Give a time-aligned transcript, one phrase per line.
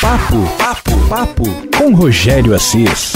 [0.00, 1.44] Papo, papo, papo
[1.76, 3.12] com Rogério Assis.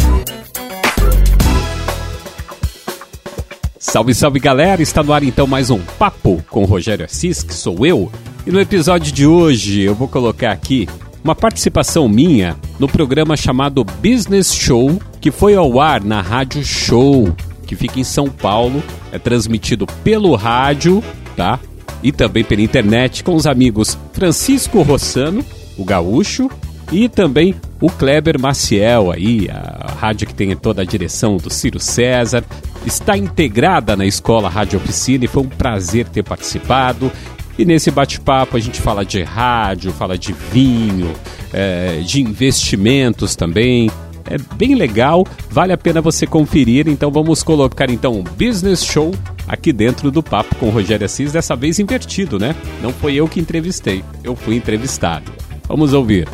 [3.78, 4.82] Salve, salve galera!
[4.82, 8.12] Está no ar então mais um Papo com Rogério Assis, que sou eu.
[8.46, 10.86] E no episódio de hoje eu vou colocar aqui
[11.24, 17.34] uma participação minha no programa chamado Business Show, que foi ao ar na Rádio Show,
[17.66, 18.82] que fica em São Paulo.
[19.10, 21.02] É transmitido pelo rádio,
[21.34, 21.58] tá?
[22.02, 25.42] E também pela internet com os amigos Francisco Rossano,
[25.78, 26.50] o gaúcho,
[26.92, 31.80] e também o Kleber Maciel aí, a rádio que tem toda a direção do Ciro
[31.80, 32.44] César,
[32.86, 37.10] está integrada na Escola Rádio Oficina e foi um prazer ter participado.
[37.58, 41.12] E nesse bate-papo a gente fala de rádio, fala de vinho,
[41.52, 43.90] é, de investimentos também.
[44.26, 46.88] É bem legal, vale a pena você conferir.
[46.88, 49.14] Então vamos colocar então um business show
[49.46, 52.56] aqui dentro do papo com o Rogério Assis, dessa vez invertido, né?
[52.82, 55.30] Não foi eu que entrevistei, eu fui entrevistado.
[55.68, 56.26] Vamos ouvir.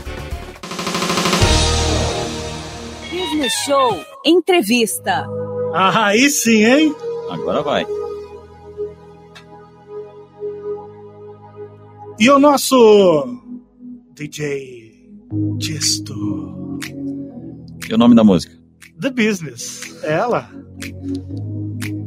[3.50, 5.26] Show Entrevista.
[5.74, 6.94] Ah, aí sim, hein?
[7.30, 7.86] Agora vai.
[12.18, 13.26] E o nosso
[14.14, 15.08] DJ
[15.58, 16.78] Tisto.
[17.88, 18.54] E o nome da música?
[19.00, 20.00] The Business.
[20.04, 20.48] É ela.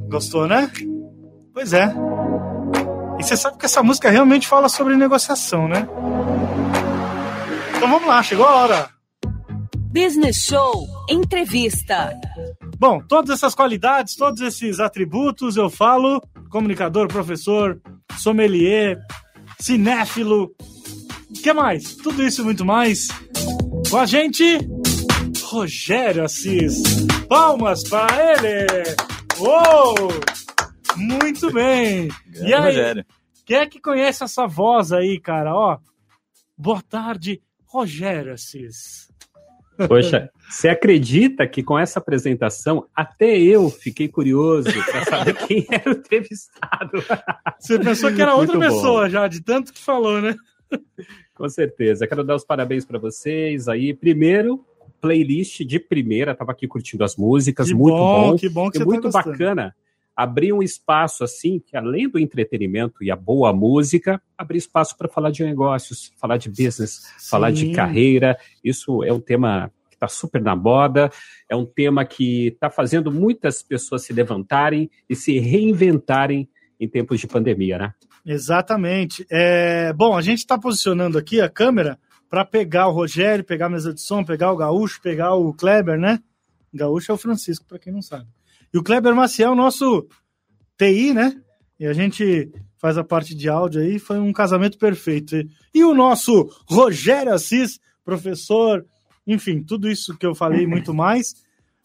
[0.09, 0.71] Gostou, né?
[1.53, 1.93] Pois é.
[3.19, 5.87] E você sabe que essa música realmente fala sobre negociação, né?
[7.75, 8.92] Então vamos lá, chegou a hora.
[9.93, 12.19] Business Show Entrevista.
[12.79, 17.79] Bom, todas essas qualidades, todos esses atributos eu falo: comunicador, professor,
[18.17, 18.99] sommelier,
[19.59, 20.51] cinéfilo,
[21.29, 21.95] o que mais?
[21.95, 23.07] Tudo isso e muito mais.
[23.91, 24.43] Com a gente,
[25.43, 26.81] Rogério Assis.
[27.29, 28.65] Palmas para ele!
[29.37, 30.09] Uou!
[30.97, 32.09] Muito bem!
[32.41, 33.05] E aí, Rogério.
[33.45, 35.53] quem é que conhece essa voz aí, cara?
[35.53, 35.77] Ó,
[36.57, 39.12] boa tarde, Rogério Assis.
[39.87, 45.89] Poxa, você acredita que com essa apresentação até eu fiquei curioso para saber quem era
[45.89, 47.03] o entrevistado?
[47.59, 48.75] Você pensou que era outra Muito bom.
[48.75, 50.35] pessoa já, de tanto que falou, né?
[51.35, 52.07] Com certeza.
[52.07, 53.93] Quero dar os parabéns para vocês aí.
[53.93, 54.63] Primeiro,
[55.01, 58.35] playlist de primeira, tava aqui curtindo as músicas, Que muito bom, bom.
[58.37, 59.75] que bom que E você muito tá bacana
[60.15, 65.09] abrir um espaço assim, que além do entretenimento e a boa música, abrir espaço para
[65.09, 67.73] falar de negócios, falar de business, falar de Sim.
[67.73, 68.37] carreira.
[68.63, 71.11] Isso é um tema que está super na moda,
[71.49, 76.47] é um tema que está fazendo muitas pessoas se levantarem e se reinventarem
[76.79, 77.93] em tempos de pandemia, né?
[78.25, 79.25] Exatamente.
[79.29, 83.69] É, bom, a gente está posicionando aqui a câmera para pegar o Rogério, pegar a
[83.69, 86.19] mesa de som, pegar o Gaúcho, pegar o Kleber, né?
[86.73, 88.27] Gaúcho é o Francisco, para quem não sabe.
[88.73, 90.07] E o Kleber Maciel, é nosso
[90.77, 91.39] TI, né?
[91.79, 95.35] E a gente faz a parte de áudio aí, foi um casamento perfeito.
[95.73, 98.83] E- o nosso Rogério Assis, professor,
[99.27, 101.35] enfim, tudo isso que eu falei e muito mais.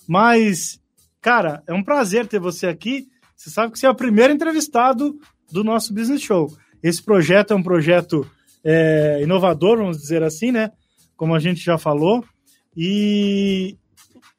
[0.08, 0.80] Mas,
[1.20, 3.06] cara, é um prazer ter você aqui.
[3.36, 5.14] Você sabe que você é o primeiro entrevistado
[5.52, 6.50] do nosso Business Show.
[6.82, 8.26] Esse projeto é um projeto
[8.64, 10.72] é, inovador, vamos dizer assim, né?
[11.16, 12.24] Como a gente já falou.
[12.76, 13.76] E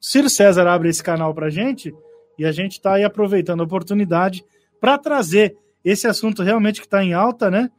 [0.02, 1.94] Ciro César abre esse canal para gente
[2.40, 4.46] e a gente está aí aproveitando a oportunidade
[4.80, 7.70] para trazer esse assunto realmente que está em alta, né?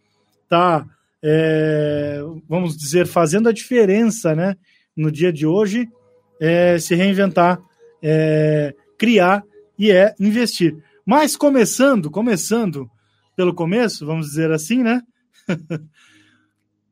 [0.43, 0.87] Está,
[2.47, 4.57] vamos dizer, fazendo a diferença, né?
[4.95, 5.89] No dia de hoje,
[6.39, 7.59] é, se reinventar,
[8.03, 9.43] é, criar
[9.79, 10.77] e é investir.
[11.07, 12.89] Mas começando, começando
[13.35, 15.01] pelo começo, vamos dizer assim, né?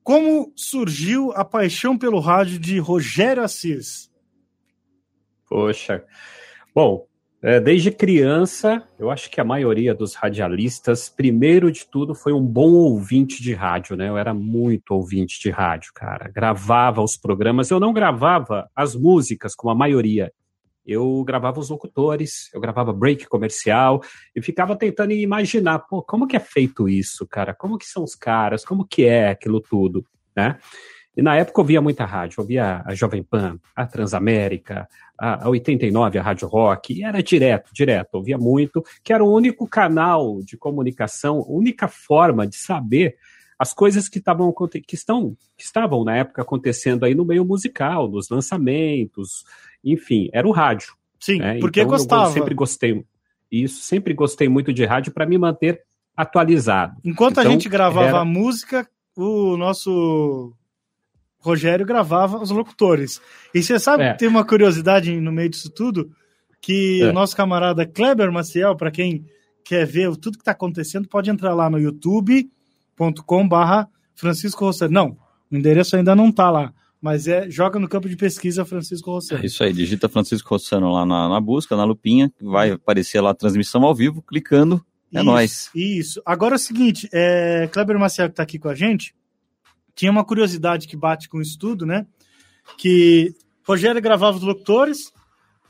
[0.02, 4.10] Como surgiu a paixão pelo rádio de Rogério Assis?
[5.46, 6.02] Poxa.
[6.74, 7.07] Bom,
[7.40, 12.44] é, desde criança, eu acho que a maioria dos radialistas, primeiro de tudo, foi um
[12.44, 14.08] bom ouvinte de rádio, né?
[14.08, 16.28] Eu era muito ouvinte de rádio, cara.
[16.28, 17.70] Gravava os programas.
[17.70, 20.32] Eu não gravava as músicas, como a maioria.
[20.84, 24.02] Eu gravava os locutores, eu gravava break comercial
[24.34, 27.54] e ficava tentando imaginar, pô, como que é feito isso, cara?
[27.54, 28.64] Como que são os caras?
[28.64, 30.58] Como que é aquilo tudo, né?
[31.18, 34.88] E na época eu via muita rádio, eu via a Jovem Pan, a Transamérica,
[35.18, 39.24] a, a 89, a Rádio Rock, e era direto, direto, eu via muito, que era
[39.24, 43.16] o único canal de comunicação, única forma de saber
[43.58, 44.54] as coisas que, tavam,
[44.86, 49.44] que, estão, que estavam na época acontecendo aí no meio musical, nos lançamentos,
[49.84, 50.94] enfim, era o rádio.
[51.18, 51.58] Sim, né?
[51.58, 52.28] porque então, gostava.
[52.28, 53.04] Eu sempre gostei
[53.50, 55.82] isso, sempre gostei muito de rádio para me manter
[56.16, 56.94] atualizado.
[57.04, 60.54] Enquanto Então, a gente gravava era- a música, o nosso
[61.48, 63.20] Rogério gravava os locutores.
[63.54, 64.12] E você sabe É.
[64.12, 66.10] que tem uma curiosidade no meio disso tudo,
[66.60, 67.08] que É.
[67.08, 69.24] o nosso camarada Kleber Maciel, para quem
[69.64, 74.92] quer ver tudo que está acontecendo, pode entrar lá no youtube.com barra Francisco Rosselli.
[74.92, 75.16] Não,
[75.50, 76.72] o endereço ainda não está lá.
[77.00, 79.44] mas é joga no campo de pesquisa Francisco É Rossano.
[79.46, 83.34] isso aí, digita Francisco Rossano lá na, na busca, na lupinha, vai aparecer lá a
[83.34, 84.84] transmissão ao vivo, clicando,
[85.14, 85.70] é Isso, nóis.
[85.72, 86.20] Isso.
[86.26, 89.14] Agora é o seguinte, é, Kleber Maciel que está aqui com a gente,
[89.98, 92.06] tinha uma curiosidade que bate com o estudo, né?
[92.78, 93.34] Que
[93.66, 95.12] Rogério gravava os locutores,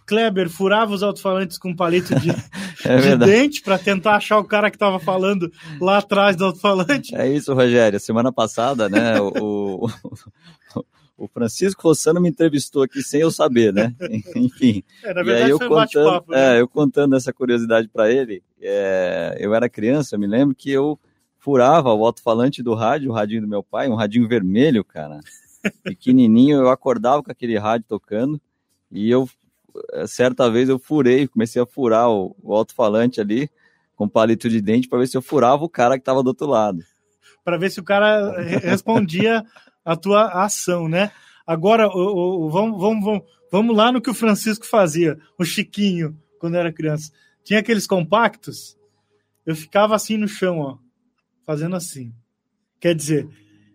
[0.06, 2.28] Kleber furava os alto-falantes com um palito de,
[2.84, 3.32] É de verdade.
[3.32, 7.16] dente para tentar achar o cara que estava falando lá atrás do alto-falante.
[7.16, 7.98] É isso, Rogério.
[7.98, 10.84] Semana passada, né, o, o,
[11.16, 13.94] o Francisco Rossano me entrevistou aqui sem eu saber, né?
[14.36, 14.82] Enfim.
[15.02, 16.32] É, na e aí verdade eu foi um contando, bate-papo.
[16.32, 16.56] né?
[16.56, 20.70] é, eu contando essa curiosidade para ele, é, eu era criança, eu me lembro que
[20.70, 20.98] eu
[21.52, 25.18] furava o alto-falante do rádio, o radinho do meu pai, um radinho vermelho, cara,
[25.82, 28.38] pequenininho, eu acordava com aquele rádio tocando
[28.92, 29.26] e eu,
[29.94, 33.48] eh, certa vez eu furei, comecei a furar o, o alto-falante ali
[33.96, 36.46] com palito de dente para ver se eu furava o cara que estava do outro
[36.46, 36.84] lado.
[37.42, 39.42] para ver se o cara re- respondia
[39.82, 41.10] a tua ação, né?
[41.46, 46.14] Agora, o- o- vamos, vamos, vamos, vamos lá no que o Francisco fazia, o Chiquinho,
[46.38, 47.10] quando era criança.
[47.42, 48.76] Tinha aqueles compactos,
[49.46, 50.87] eu ficava assim no chão, ó,
[51.48, 52.12] fazendo assim.
[52.78, 53.26] Quer dizer,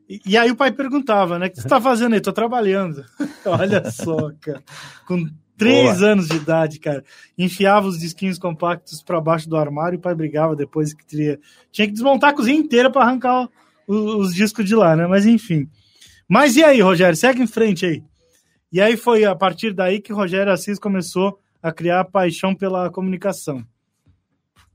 [0.07, 1.47] e, e aí o pai perguntava, né?
[1.47, 2.21] O que você tá fazendo aí?
[2.21, 3.03] Tô trabalhando.
[3.43, 4.61] Olha só, cara.
[5.07, 5.27] Com
[5.57, 7.03] três anos de idade, cara.
[7.35, 11.39] Enfiava os disquinhos compactos para baixo do armário e o pai brigava depois que teria.
[11.71, 13.49] Tinha que desmontar a cozinha inteira para arrancar
[13.87, 15.07] o- os discos de lá, né?
[15.07, 15.67] Mas enfim.
[16.29, 17.17] Mas e aí, Rogério?
[17.17, 18.03] Segue em frente aí.
[18.71, 22.91] E aí foi a partir daí que Rogério Assis começou a criar a paixão pela
[22.91, 23.65] comunicação.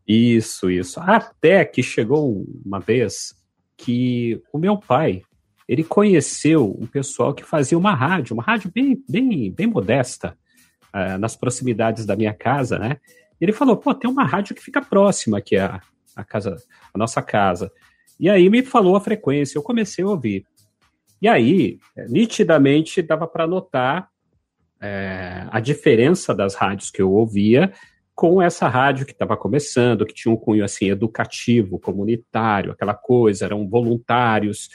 [0.09, 0.99] Isso, isso.
[1.01, 3.37] Até que chegou uma vez
[3.77, 5.23] que o meu pai,
[5.69, 10.37] ele conheceu um pessoal que fazia uma rádio, uma rádio bem, bem, bem modesta,
[10.91, 12.97] ah, nas proximidades da minha casa, né?
[13.39, 15.81] Ele falou, pô, tem uma rádio que fica próxima aqui a,
[16.17, 16.57] a casa,
[16.93, 17.71] a nossa casa.
[18.19, 20.47] E aí me falou a frequência, eu comecei a ouvir.
[21.21, 24.09] E aí, eh, nitidamente, dava para notar
[24.81, 27.73] eh, a diferença das rádios que eu ouvia
[28.19, 33.45] com essa rádio que estava começando, que tinha um cunho assim educativo, comunitário, aquela coisa,
[33.45, 34.71] eram voluntários.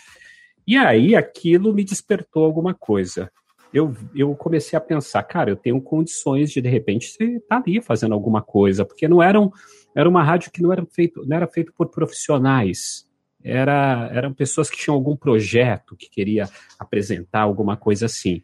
[0.66, 3.30] E aí aquilo me despertou alguma coisa.
[3.74, 8.14] Eu, eu comecei a pensar, cara, eu tenho condições de de repente estar ali fazendo
[8.14, 9.52] alguma coisa, porque não eram
[9.94, 13.06] era uma rádio que não era feito não era feito por profissionais.
[13.44, 16.50] Era, eram pessoas que tinham algum projeto que queria
[16.80, 18.42] apresentar alguma coisa assim.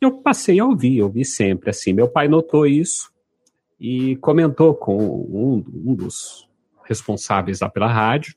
[0.00, 1.92] Eu passei a ouvir, eu ouvi sempre assim.
[1.92, 3.13] Meu pai notou isso,
[3.86, 6.48] e comentou com um, um dos
[6.84, 8.34] responsáveis lá pela rádio,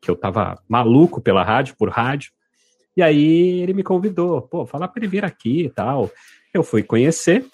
[0.00, 2.32] que eu tava maluco pela rádio, por rádio,
[2.96, 6.10] e aí ele me convidou, pô, fala para ele vir aqui e tal.
[6.54, 7.44] Eu fui conhecer,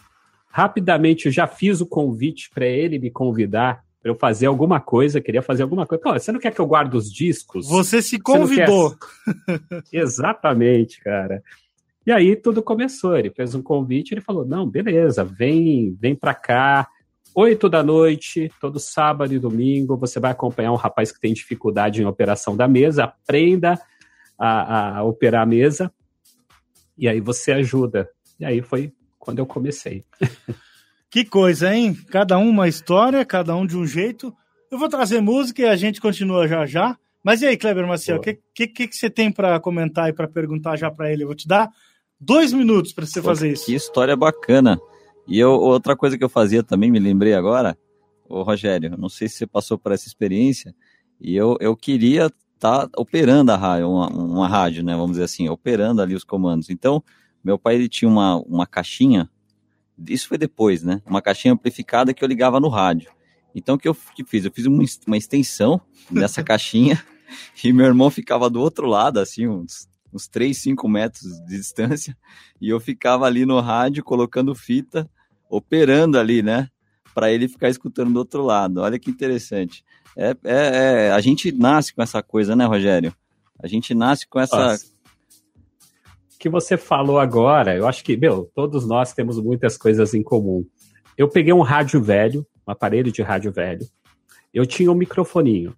[0.48, 5.20] rapidamente eu já fiz o convite para ele me convidar para eu fazer alguma coisa,
[5.20, 6.02] queria fazer alguma coisa.
[6.04, 7.66] Pô, você não quer que eu guarde os discos?
[7.68, 8.94] Você se quer- convidou.
[9.92, 11.42] Exatamente, cara.
[12.06, 13.16] E aí tudo começou.
[13.16, 16.86] Ele fez um convite, ele falou: "Não, beleza, vem, vem para cá.
[17.34, 22.00] Oito da noite, todo sábado e domingo, você vai acompanhar um rapaz que tem dificuldade
[22.00, 23.04] em operação da mesa.
[23.04, 23.80] Aprenda
[24.38, 25.92] a, a operar a mesa
[26.96, 28.08] e aí você ajuda.
[28.38, 30.04] E aí foi quando eu comecei.
[31.10, 31.96] Que coisa, hein?
[32.10, 34.34] Cada um uma história, cada um de um jeito.
[34.68, 36.98] Eu vou trazer música e a gente continua já já.
[37.22, 40.26] Mas e aí, Kleber Maciel, o que, que, que você tem para comentar e para
[40.26, 41.22] perguntar já para ele?
[41.22, 41.70] Eu vou te dar
[42.18, 43.66] dois minutos para você Pô, fazer isso.
[43.66, 44.76] Que história bacana.
[45.26, 47.76] E eu, outra coisa que eu fazia também, me lembrei agora,
[48.28, 50.74] ô Rogério, não sei se você passou por essa experiência,
[51.20, 55.48] e eu, eu queria estar operando a rádio, uma, uma rádio, né, vamos dizer assim,
[55.48, 56.70] operando ali os comandos.
[56.70, 57.02] Então,
[57.42, 59.28] meu pai ele tinha uma, uma caixinha,
[60.08, 63.10] isso foi depois, né, uma caixinha amplificada que eu ligava no rádio.
[63.54, 64.44] Então, o que eu que fiz?
[64.44, 67.02] Eu fiz uma, uma extensão dessa caixinha,
[67.62, 72.16] e meu irmão ficava do outro lado, assim, uns, uns 3, 5 metros de distância,
[72.60, 75.10] e eu ficava ali no rádio colocando fita,
[75.50, 76.68] operando ali, né?
[77.12, 78.80] Para ele ficar escutando do outro lado.
[78.80, 79.84] Olha que interessante.
[80.16, 83.14] É, é, é, a gente nasce com essa coisa, né, Rogério?
[83.60, 84.74] A gente nasce com essa.
[84.74, 90.22] O que você falou agora, eu acho que, meu, todos nós temos muitas coisas em
[90.22, 90.64] comum.
[91.16, 93.86] Eu peguei um rádio velho, um aparelho de rádio velho.
[94.52, 95.74] Eu tinha um microfoninho.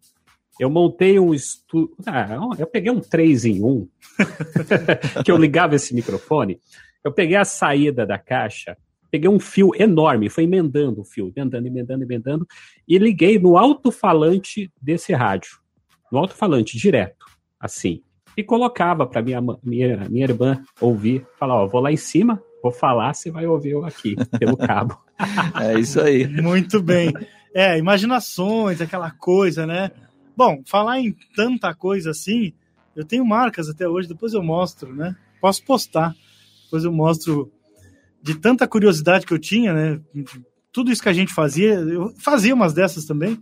[0.58, 1.94] Eu montei um estúdio.
[2.06, 3.88] Ah, eu peguei um 3 em 1,
[5.24, 6.58] que eu ligava esse microfone.
[7.04, 8.76] Eu peguei a saída da caixa,
[9.10, 12.46] peguei um fio enorme, foi emendando o fio, emendando, emendando, emendando,
[12.88, 15.58] e liguei no alto-falante desse rádio.
[16.10, 17.26] No alto-falante, direto,
[17.60, 18.02] assim.
[18.36, 22.72] E colocava para minha, minha, minha irmã ouvir, falar: Ó, vou lá em cima, vou
[22.72, 24.98] falar, você vai ouvir eu aqui, pelo cabo.
[25.58, 26.26] É isso aí.
[26.28, 27.10] Muito bem.
[27.54, 29.90] É, imaginações, aquela coisa, né?
[30.36, 32.52] Bom, falar em tanta coisa assim,
[32.94, 35.16] eu tenho marcas até hoje, depois eu mostro, né?
[35.40, 36.14] Posso postar.
[36.64, 37.50] Depois eu mostro
[38.22, 40.00] de tanta curiosidade que eu tinha, né?
[40.72, 43.40] Tudo isso que a gente fazia, eu fazia umas dessas também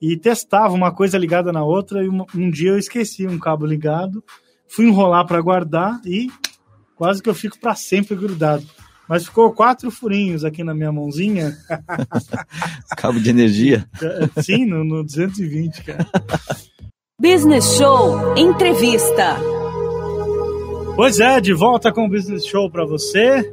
[0.00, 2.04] e testava uma coisa ligada na outra.
[2.04, 4.22] E um, um dia eu esqueci um cabo ligado,
[4.68, 6.30] fui enrolar para guardar e
[6.94, 8.66] quase que eu fico para sempre grudado.
[9.08, 11.56] Mas ficou quatro furinhos aqui na minha mãozinha.
[12.96, 13.88] Cabo de energia?
[14.42, 16.06] Sim, no, no 220, cara.
[17.20, 19.36] Business Show Entrevista.
[20.94, 23.50] Pois é, de volta com o Business Show para você.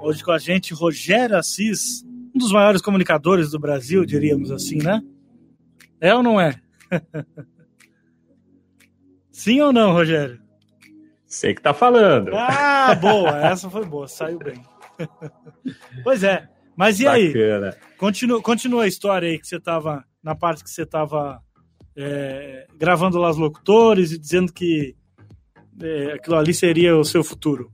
[0.00, 5.00] Hoje com a gente, Rogério Assis, um dos maiores comunicadores do Brasil, diríamos assim, né?
[6.00, 6.60] É ou não é?
[9.32, 10.40] Sim ou não, Rogério?
[11.28, 12.30] Sei que tá falando.
[12.34, 14.64] Ah, boa, essa foi boa, saiu bem.
[16.02, 17.28] pois é, mas e aí?
[17.28, 17.76] Bacana.
[17.98, 21.38] Continua, continua a história aí que você estava, na parte que você estava
[21.94, 24.96] é, gravando lá os locutores e dizendo que
[25.82, 27.70] é, aquilo ali seria o seu futuro.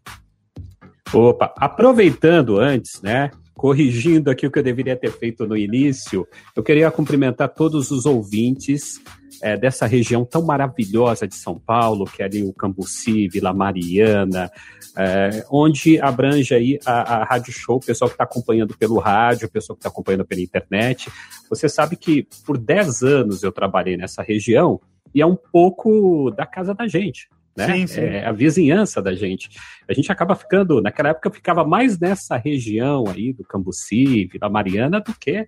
[1.13, 3.31] Opa, aproveitando antes, né?
[3.55, 8.05] Corrigindo aqui o que eu deveria ter feito no início, eu queria cumprimentar todos os
[8.05, 9.01] ouvintes
[9.45, 14.51] é, dessa região tão maravilhosa de São Paulo, que é ali o Cambuci, Vila Mariana,
[14.97, 19.47] é, onde abrange aí a, a Rádio Show, o pessoal que está acompanhando pelo rádio,
[19.47, 21.13] o pessoal que está acompanhando pela internet.
[21.51, 24.81] Você sabe que por 10 anos eu trabalhei nessa região
[25.15, 27.67] e é um pouco da casa da gente né?
[27.67, 28.01] Sim, sim.
[28.01, 29.49] É a vizinhança da gente.
[29.89, 34.49] A gente acaba ficando, naquela época eu ficava mais nessa região aí do Cambuci, Vila
[34.49, 35.47] Mariana, do que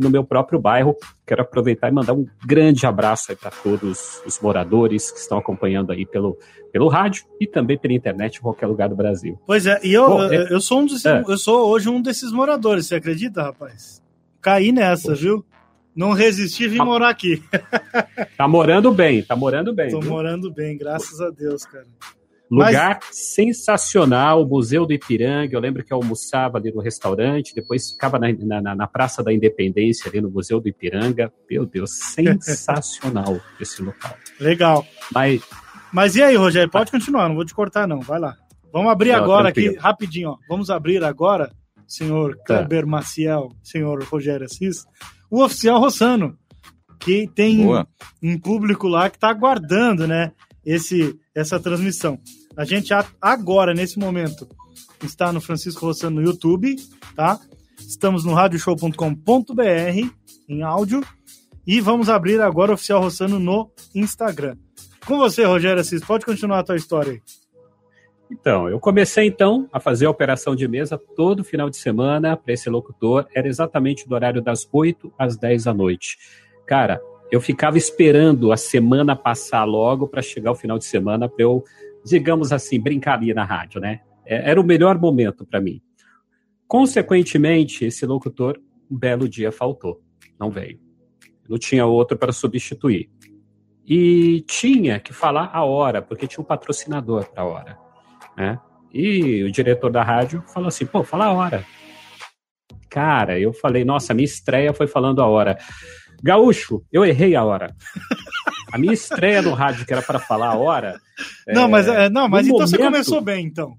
[0.00, 0.94] no meu próprio bairro.
[1.26, 5.92] Quero aproveitar e mandar um grande abraço aí para todos os moradores que estão acompanhando
[5.92, 6.38] aí pelo,
[6.72, 9.38] pelo rádio e também pela internet em qualquer lugar do Brasil.
[9.46, 11.24] Pois é, e eu, Bom, eu, é- eu sou um É.
[11.26, 14.02] eu sou hoje um desses moradores, você acredita, rapaz?
[14.40, 15.44] Caí nessa, viu?
[15.94, 16.84] Não resisti, vim Ah.
[16.84, 17.42] morar aqui.
[18.36, 19.90] Tá morando bem, tá morando bem.
[19.90, 20.10] Tô viu?
[20.10, 21.86] morando bem, graças a Deus, cara.
[22.50, 25.54] Lugar sensacional, o Museu do Ipiranga.
[25.54, 29.32] Eu lembro que eu almoçava ali no restaurante, depois ficava na, na, na Praça da
[29.32, 31.32] Independência, ali no Museu do Ipiranga.
[31.48, 34.16] Meu Deus, sensacional esse local.
[34.40, 34.84] Legal.
[35.14, 35.42] Mas,
[35.92, 38.00] Mas e aí, Rogério, pode continuar, não vou te cortar, não.
[38.00, 38.36] Vai lá.
[38.72, 39.74] Vamos abrir Não, agora tranquilo.
[39.74, 40.36] aqui, rapidinho, ó.
[40.48, 41.50] Vamos abrir agora,
[41.86, 42.58] senhor Tá.
[42.58, 44.84] Kleber Maciel, senhor Rogério Assis,
[45.30, 46.36] o oficial Rossano,
[46.98, 47.86] que tem Boa.
[48.22, 50.32] um público lá que está aguardando, né,
[50.64, 52.18] esse, essa transmissão.
[52.56, 54.46] A gente agora, nesse momento,
[55.02, 56.76] está no Francisco Rossano no YouTube,
[57.14, 57.40] tá?
[57.78, 60.10] Estamos no radioshow.com.br
[60.48, 61.02] em áudio
[61.66, 64.56] e vamos abrir agora o Oficial Rossano no Instagram.
[65.06, 67.22] Com você, Rogério Assis, pode continuar a tua história aí.
[68.30, 72.52] Então, eu comecei então a fazer a operação de mesa todo final de semana para
[72.52, 73.26] esse locutor.
[73.34, 76.16] Era exatamente do horário das 8 às 10 da noite.
[76.64, 81.42] Cara, eu ficava esperando a semana passar logo para chegar o final de semana para
[81.42, 81.64] eu,
[82.04, 84.00] digamos assim, brincar ali na rádio, né?
[84.24, 85.82] É, Era o melhor momento para mim.
[86.68, 90.00] Consequentemente, esse locutor, um belo dia faltou,
[90.38, 90.78] não veio.
[91.48, 93.10] Não tinha outro para substituir.
[93.84, 97.78] E tinha que falar a hora, porque tinha um patrocinador para a hora,
[98.40, 98.58] né?
[98.92, 101.64] E o diretor da rádio falou assim: pô, fala a hora.
[102.88, 105.56] Cara, eu falei, nossa, minha estreia foi falando a hora.
[106.22, 107.74] Gaúcho, eu errei a hora.
[108.72, 111.00] A minha estreia no rádio, que era para falar a hora.
[111.46, 113.74] não, mas, é, não, mas no então você momento- começou bem, então.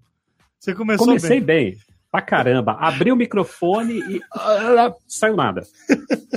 [0.59, 1.71] Você começou Comecei bem.
[1.71, 1.77] bem.
[2.11, 2.73] Pra caramba.
[2.73, 4.21] Abri o microfone e.
[4.33, 5.63] ah, saiu nada.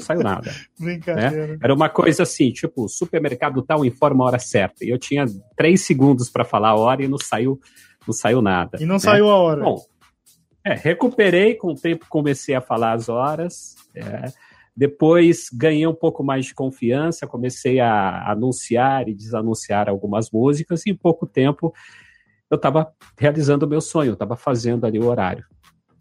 [0.00, 0.50] Saiu nada.
[0.78, 1.58] Brincadeira.
[1.60, 4.84] Era uma coisa assim, tipo, supermercado tal informa a hora certa.
[4.84, 5.26] E eu tinha
[5.56, 7.58] três segundos para falar a hora e não saiu,
[8.06, 8.78] não saiu nada.
[8.80, 8.98] E não né?
[9.00, 9.62] saiu a hora.
[9.62, 9.80] Bom,
[10.64, 13.74] é, recuperei com o tempo, comecei a falar as horas.
[13.94, 14.24] é.
[14.76, 20.90] depois ganhei um pouco mais de confiança, comecei a anunciar e desanunciar algumas músicas, e
[20.90, 21.72] em pouco tempo
[22.50, 25.44] eu estava realizando o meu sonho, estava fazendo ali o horário.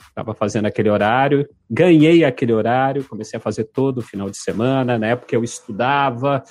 [0.08, 4.98] Estava fazendo aquele horário, ganhei aquele horário, comecei a fazer todo final de semana.
[5.00, 6.44] Na época eu estudava,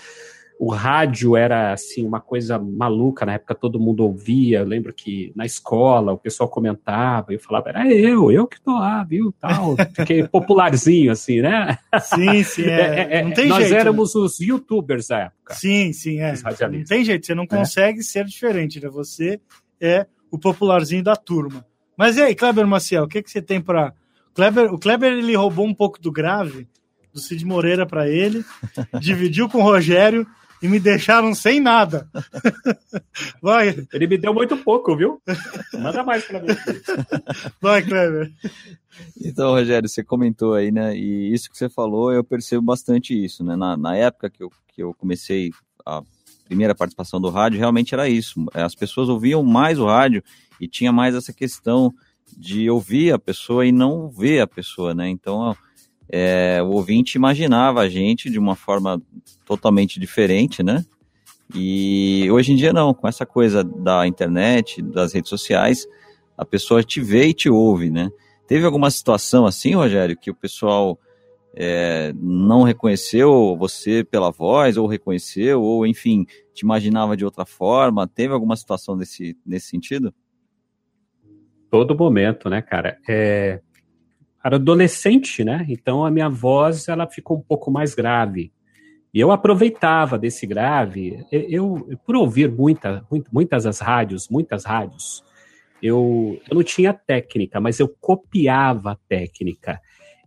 [0.63, 4.61] o rádio era assim uma coisa maluca, na época todo mundo ouvia.
[4.61, 8.61] Eu lembro que na escola o pessoal comentava, e eu falava, era eu, eu que
[8.61, 9.35] tô lá, viu?
[9.41, 9.75] Tal.
[9.93, 11.77] Fiquei popularzinho, assim, né?
[12.01, 12.81] Sim, sim, é.
[12.81, 13.75] É, é, não tem nós jeito.
[13.75, 13.81] né?
[13.81, 15.55] éramos os youtubers da época.
[15.55, 16.33] Sim, sim, é.
[16.71, 18.89] Não tem jeito, você não consegue ser diferente, né?
[18.89, 19.41] Você
[19.81, 21.67] é o popularzinho da turma.
[21.99, 23.93] Mas e aí, Kleber Maciel, o que, que você tem para
[24.33, 26.69] Kleber, o Kleber ele roubou um pouco do grave
[27.13, 28.45] do Cid Moreira para ele,
[29.01, 30.25] dividiu com o Rogério
[30.63, 32.09] e me deixaram sem nada.
[33.43, 35.21] Vai, Ele me deu muito pouco, viu?
[35.75, 36.49] Manda mais pra mim.
[37.61, 38.33] vai, Kleber.
[39.25, 40.97] Então, Rogério, você comentou aí, né?
[40.97, 43.57] E isso que você falou, eu percebo bastante isso, né?
[43.57, 45.51] Na, na época que eu, que eu comecei
[45.85, 46.03] a
[46.45, 48.45] primeira participação do rádio, realmente era isso.
[48.53, 50.23] As pessoas ouviam mais o rádio
[50.61, 51.93] e tinha mais essa questão
[52.37, 55.09] de ouvir a pessoa e não ver a pessoa, né?
[55.09, 55.57] Então,
[56.13, 59.01] é, o ouvinte imaginava a gente de uma forma
[59.47, 60.85] totalmente diferente, né?
[61.55, 65.87] E hoje em dia não, com essa coisa da internet, das redes sociais,
[66.37, 68.11] a pessoa te vê e te ouve, né?
[68.47, 70.99] Teve alguma situação assim, Rogério, que o pessoal
[71.55, 78.07] é, não reconheceu você pela voz, ou reconheceu, ou enfim, te imaginava de outra forma?
[78.07, 80.15] Teve alguma situação nesse, nesse sentido?
[81.71, 82.99] Todo momento, né, cara?
[83.09, 83.61] É...
[84.45, 85.65] Era adolescente, né?
[85.69, 88.53] Então a minha voz ela ficou um pouco mais grave.
[89.15, 91.25] E eu aproveitava desse grave.
[91.31, 95.23] Eu, eu por ouvir muita, muitas as rádios, muitas rádios,
[95.83, 99.81] eu, eu não tinha técnica, mas eu copiava a técnica.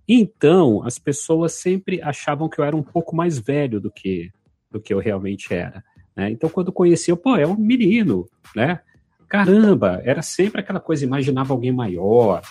[0.08, 4.32] Então, as pessoas sempre achavam que eu era um pouco mais velho do que,
[4.70, 5.84] do que eu realmente era.
[6.16, 6.30] Né?
[6.30, 8.82] Então, quando conhecia, pô, é um menino, né?
[9.28, 12.42] Caramba, era sempre aquela coisa, imaginava alguém maior,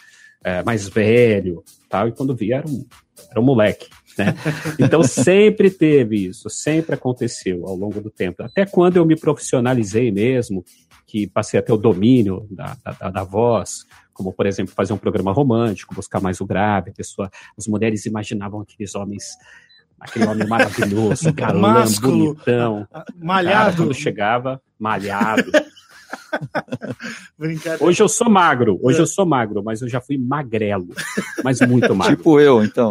[0.44, 2.86] é, mais velho, tal, e quando via era um,
[3.30, 4.34] era um moleque, né?
[4.78, 8.42] Então sempre teve isso, sempre aconteceu ao longo do tempo.
[8.42, 10.62] Até quando eu me profissionalizei mesmo,
[11.06, 14.98] que passei a ter o domínio da, da, da voz, como por exemplo fazer um
[14.98, 19.24] programa romântico, buscar mais o grave, a pessoa, as mulheres imaginavam aqueles homens,
[19.98, 22.86] aquele homem maravilhoso, galã, bonitão,
[23.16, 25.50] malhado, Cara, quando chegava, malhado.
[27.80, 30.88] hoje eu sou magro, hoje eu sou magro, mas eu já fui magrelo,
[31.42, 32.16] mas muito magro.
[32.16, 32.90] Tipo eu, então.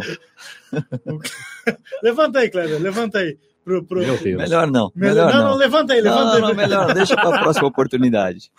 [2.01, 3.38] levanta aí, Cleber, levanta aí.
[3.63, 4.01] Pro, pro...
[4.01, 4.42] Meu Deus.
[4.42, 4.92] Melhor não.
[4.94, 6.42] Melhor não, não, não, levanta aí, levanta não, aí.
[6.42, 8.51] Não, melhor, deixa para a próxima oportunidade.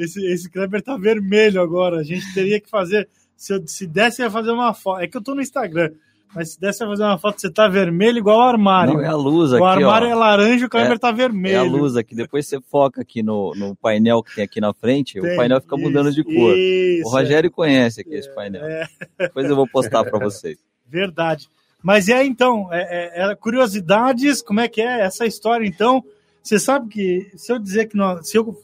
[0.00, 1.98] esse, esse Kleber tá vermelho agora.
[1.98, 3.06] A gente teria que fazer.
[3.36, 5.02] Se, eu, se desse, ia fazer uma foto.
[5.02, 5.90] É que eu tô no Instagram.
[6.34, 8.94] Mas se desse, ia fazer uma foto, você tá vermelho igual o armário.
[8.94, 9.62] Não, é a luz aqui.
[9.62, 10.10] O armário ó.
[10.10, 11.54] é laranja, o Kleber é, tá vermelho.
[11.54, 12.14] É a luz aqui.
[12.14, 15.20] Depois você foca aqui no, no painel que tem aqui na frente.
[15.20, 16.56] Tem, o painel fica mudando isso, de cor.
[16.56, 17.50] Isso, o Rogério é.
[17.50, 18.64] conhece aqui esse painel.
[18.64, 18.88] É.
[19.18, 20.58] Depois eu vou postar para vocês.
[20.88, 21.48] Verdade.
[21.82, 25.66] Mas é então, é, é, é, curiosidades, como é que é essa história?
[25.66, 26.02] Então,
[26.42, 28.56] você sabe que se eu dizer que não, se eu,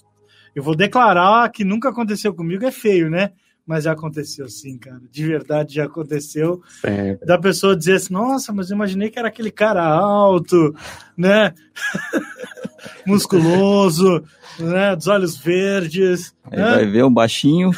[0.54, 3.33] eu vou declarar que nunca aconteceu comigo é feio, né?
[3.68, 5.00] Mas já aconteceu sim, cara.
[5.12, 6.62] De verdade já aconteceu.
[6.83, 7.16] É.
[7.16, 10.74] Da pessoa dizer assim, nossa, mas eu imaginei que era aquele cara alto,
[11.16, 11.54] né?
[13.07, 14.24] Musculoso,
[14.59, 14.96] né?
[14.96, 16.35] Dos olhos verdes.
[16.50, 16.70] Aí né?
[16.70, 17.70] vai ver um baixinho.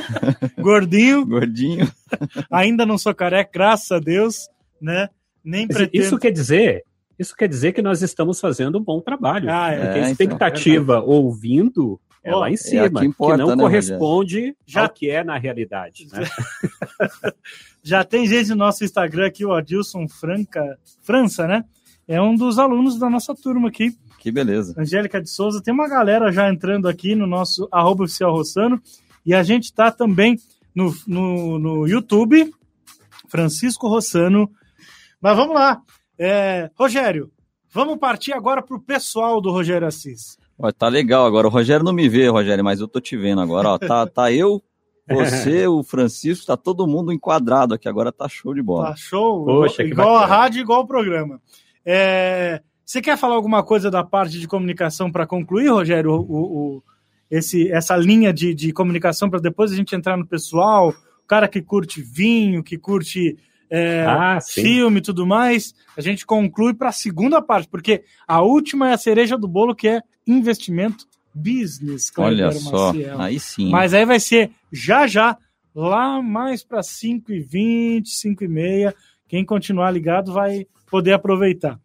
[0.58, 1.26] Gordinho.
[1.26, 1.86] Gordinho.
[2.50, 4.48] Ainda não sou careca, graças a Deus
[4.80, 5.08] né?
[5.44, 6.02] Nem pretendo...
[6.02, 6.84] Isso quer dizer,
[7.18, 9.50] isso quer dizer que nós estamos fazendo um bom trabalho.
[9.50, 9.84] Ah, é.
[9.84, 13.62] Porque a expectativa então, ouvindo é lá em cima, é que, importa, que, não né,
[13.62, 14.82] corresponde já...
[14.82, 16.06] ao que é na realidade.
[16.12, 16.20] Né?
[17.82, 21.64] já tem gente no nosso Instagram aqui, o Adilson Franca, França, né?
[22.08, 23.96] É um dos alunos da nossa turma aqui.
[24.18, 24.74] Que beleza.
[24.78, 25.62] Angélica de Souza.
[25.62, 28.80] Tem uma galera já entrando aqui no nosso arroba oficial Rossano.
[29.24, 30.38] E a gente está também
[30.74, 32.52] no, no, no YouTube,
[33.28, 34.48] Francisco Rossano
[35.20, 35.82] mas vamos lá.
[36.18, 37.32] É, Rogério,
[37.70, 40.38] vamos partir agora para o pessoal do Rogério Assis.
[40.58, 41.46] Ó, tá legal agora.
[41.46, 43.70] O Rogério não me vê, Rogério, mas eu tô te vendo agora.
[43.70, 44.62] Ó, tá, tá eu,
[45.08, 47.88] você, o Francisco, tá todo mundo enquadrado aqui.
[47.88, 48.88] Agora tá show de bola.
[48.88, 49.44] Tá show.
[49.44, 51.40] Poxa, igual a rádio, igual o programa.
[51.84, 56.12] É, você quer falar alguma coisa da parte de comunicação para concluir, Rogério?
[56.12, 56.82] O, o,
[57.30, 61.48] esse, essa linha de, de comunicação para depois a gente entrar no pessoal, o cara
[61.48, 63.36] que curte vinho, que curte
[63.68, 68.40] é, ah, filme e tudo mais, a gente conclui para a segunda parte, porque a
[68.42, 72.10] última é a cereja do bolo, que é investimento business.
[72.16, 73.20] Olha só, Maciel.
[73.20, 73.70] aí sim.
[73.70, 75.36] Mas aí vai ser já já,
[75.74, 78.94] lá mais para 5 e 20, 5 e meia.
[79.28, 81.78] Quem continuar ligado vai poder aproveitar.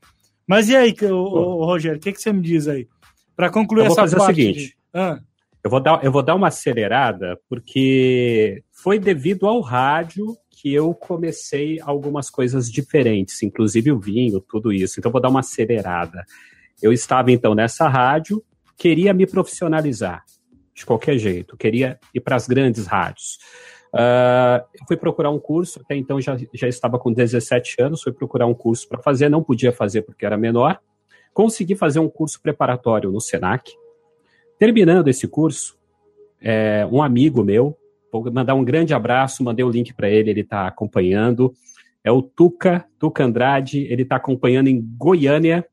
[0.47, 2.87] Mas e aí, o, o Rogério, o que, que você me diz aí?
[3.35, 4.15] Para concluir essa parte.
[4.15, 5.19] O seguinte, ah.
[5.63, 10.93] eu, vou dar, eu vou dar uma acelerada, porque foi devido ao rádio que eu
[10.93, 14.99] comecei algumas coisas diferentes, inclusive o vinho, tudo isso.
[14.99, 16.23] Então, vou dar uma acelerada.
[16.81, 18.43] Eu estava, então, nessa rádio,
[18.77, 20.23] queria me profissionalizar,
[20.73, 23.37] de qualquer jeito, queria ir para as grandes rádios.
[23.93, 28.47] Uh, fui procurar um curso, até então já, já estava com 17 anos, fui procurar
[28.47, 30.79] um curso para fazer, não podia fazer porque era menor.
[31.33, 33.71] Consegui fazer um curso preparatório no SENAC.
[34.57, 35.77] Terminando esse curso,
[36.41, 37.77] é, um amigo meu,
[38.11, 41.53] Vou mandar um grande abraço, mandei o link para ele, ele está acompanhando.
[42.03, 45.65] É o Tuca, Tuca Andrade, ele está acompanhando em Goiânia.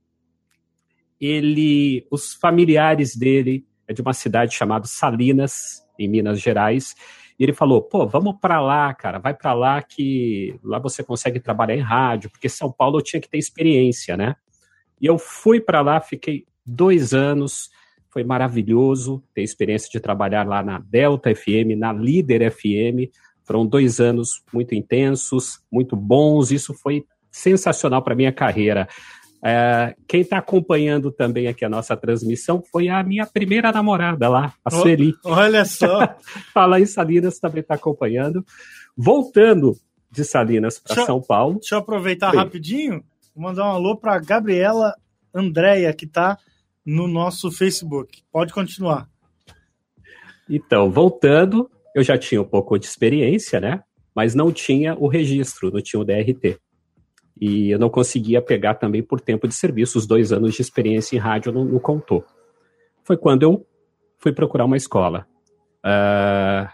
[1.20, 6.94] Ele, os familiares dele é de uma cidade chamada Salinas, em Minas Gerais.
[7.38, 11.40] E ele falou: pô, vamos para lá, cara, vai para lá que lá você consegue
[11.40, 14.36] trabalhar em rádio, porque São Paulo eu tinha que ter experiência, né?
[15.00, 17.70] E eu fui para lá, fiquei dois anos
[18.10, 23.12] foi maravilhoso ter experiência de trabalhar lá na Delta FM, na Líder FM.
[23.44, 26.50] Foram dois anos muito intensos, muito bons.
[26.50, 28.88] Isso foi sensacional para minha carreira.
[29.42, 34.52] É, quem está acompanhando também aqui a nossa transmissão foi a minha primeira namorada lá,
[34.64, 35.14] a Sueli.
[35.24, 36.16] Olha só!
[36.52, 38.44] Fala em Salinas também está acompanhando.
[38.96, 39.76] Voltando
[40.10, 41.58] de Salinas para São Paulo.
[41.60, 44.94] Deixa eu aproveitar rapidinho, vou mandar um alô para Gabriela
[45.32, 46.36] Andréia, que está
[46.84, 48.22] no nosso Facebook.
[48.32, 49.08] Pode continuar.
[50.48, 53.82] Então, voltando, eu já tinha um pouco de experiência, né?
[54.14, 56.58] Mas não tinha o registro, não tinha o DRT.
[57.40, 61.16] E eu não conseguia pegar também por tempo de serviço, os dois anos de experiência
[61.16, 62.24] em rádio não, não contou.
[63.04, 63.66] Foi quando eu
[64.18, 65.26] fui procurar uma escola.
[65.78, 66.68] Uh,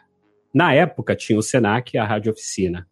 [0.55, 2.88] na época tinha o Senac e a Rádio Oficina.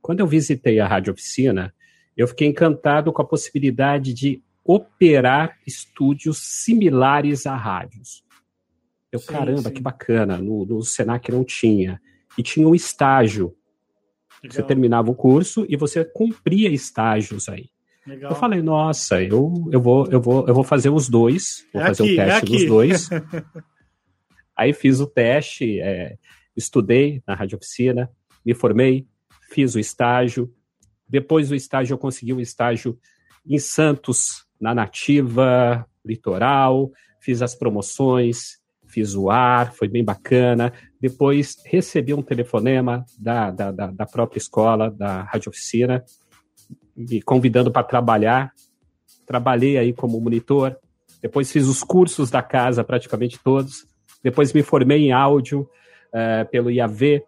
[0.00, 1.72] Quando eu visitei a Rádio Oficina,
[2.16, 8.24] eu fiquei encantado com a possibilidade de operar estúdios similares a rádios.
[9.10, 9.74] Eu, sim, caramba, sim.
[9.74, 12.00] que bacana, no, no Senac não tinha.
[12.36, 13.54] E tinha um estágio
[14.42, 14.56] Legal.
[14.56, 17.70] Você terminava o curso e você cumpria estágios aí.
[18.06, 18.32] Legal.
[18.32, 21.86] Eu falei, nossa, eu, eu, vou, eu, vou, eu vou fazer os dois, vou é
[21.86, 23.08] fazer aqui, o teste é dos dois.
[24.56, 26.16] aí fiz o teste, é,
[26.56, 28.10] estudei na rádio oficina,
[28.44, 29.06] me formei,
[29.50, 30.52] fiz o estágio.
[31.08, 32.98] Depois do estágio, eu consegui um estágio
[33.46, 40.72] em Santos, na Nativa, Litoral, fiz as promoções, fiz o ar, foi bem bacana.
[41.02, 46.04] Depois recebi um telefonema da, da, da, da própria escola, da Rádio Oficina,
[46.96, 48.52] me convidando para trabalhar.
[49.26, 50.78] Trabalhei aí como monitor.
[51.20, 53.84] Depois fiz os cursos da casa, praticamente todos.
[54.22, 55.68] Depois me formei em áudio
[56.12, 57.24] uh, pelo IAV,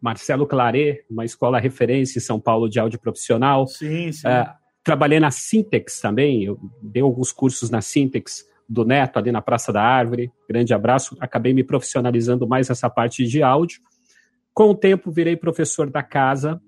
[0.00, 3.68] Marcelo Claret, uma escola referência em São Paulo de áudio profissional.
[3.68, 4.26] Sim, sim.
[4.26, 9.42] Uh, trabalhei na Sintex também, eu dei alguns cursos na Sintex do Neto ali na
[9.42, 10.30] Praça da Árvore.
[10.48, 11.16] Grande abraço.
[11.20, 13.80] Acabei me profissionalizando mais essa parte de áudio.
[14.54, 16.60] Com o tempo, virei professor da casa,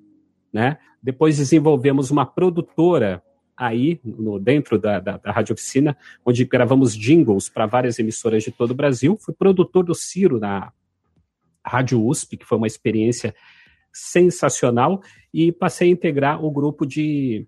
[0.53, 0.79] né?
[1.03, 3.23] Depois desenvolvemos uma produtora
[3.57, 8.51] aí, no, dentro da, da, da Rádio Oficina, onde gravamos jingles para várias emissoras de
[8.51, 9.17] todo o Brasil.
[9.21, 10.73] Fui produtor do Ciro na
[11.65, 13.35] Rádio USP, que foi uma experiência
[13.93, 15.01] sensacional,
[15.33, 17.47] e passei a integrar o grupo de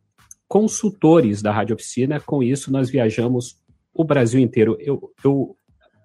[0.49, 2.21] consultores da Rádio Oficina.
[2.21, 3.61] Com isso, nós viajamos
[3.97, 4.77] o Brasil inteiro.
[4.81, 5.57] Eu, eu,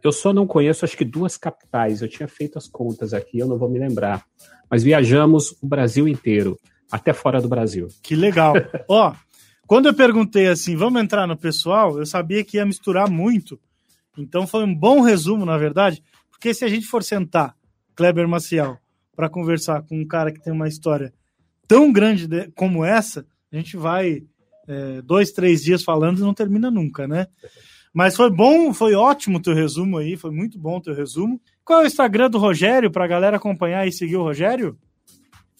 [0.03, 2.01] eu só não conheço, acho que duas capitais.
[2.01, 4.23] Eu tinha feito as contas aqui, eu não vou me lembrar.
[4.69, 6.57] Mas viajamos o Brasil inteiro,
[6.91, 7.87] até fora do Brasil.
[8.01, 8.53] Que legal.
[8.87, 9.13] Ó,
[9.67, 13.59] quando eu perguntei assim, vamos entrar no pessoal, eu sabia que ia misturar muito.
[14.17, 17.55] Então foi um bom resumo, na verdade, porque se a gente for sentar,
[17.95, 18.77] Kleber Maciel,
[19.15, 21.13] para conversar com um cara que tem uma história
[21.67, 24.23] tão grande de, como essa, a gente vai
[24.67, 27.27] é, dois, três dias falando e não termina nunca, né?
[27.93, 31.39] Mas foi bom, foi ótimo o teu resumo aí, foi muito bom o teu resumo.
[31.63, 34.77] Qual é o Instagram do Rogério para a galera acompanhar e seguir o Rogério?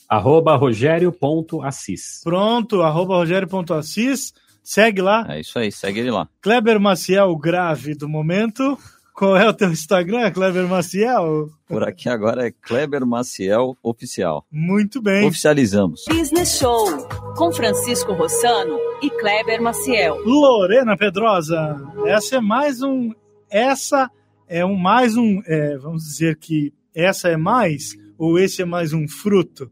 [0.08, 2.22] Arroba rogério.assis.
[2.24, 4.34] Pronto, arroba rogério.assis.
[4.63, 5.26] Segue lá.
[5.30, 6.28] É isso aí, segue ele lá.
[6.41, 8.78] Kleber Maciel, grave do momento.
[9.13, 11.50] Qual é o teu Instagram, Kleber Maciel?
[11.67, 14.45] Por aqui agora é Kleber Maciel Oficial.
[14.52, 15.28] Muito bem.
[15.28, 16.06] Oficializamos.
[16.10, 20.17] Business Show, com Francisco Rossano e Kleber Maciel.
[20.26, 23.12] Lorena Pedrosa, essa é mais um.
[23.50, 24.10] Essa
[24.47, 25.41] é um mais um.
[25.45, 29.69] É, vamos dizer que essa é mais, ou esse é mais um fruto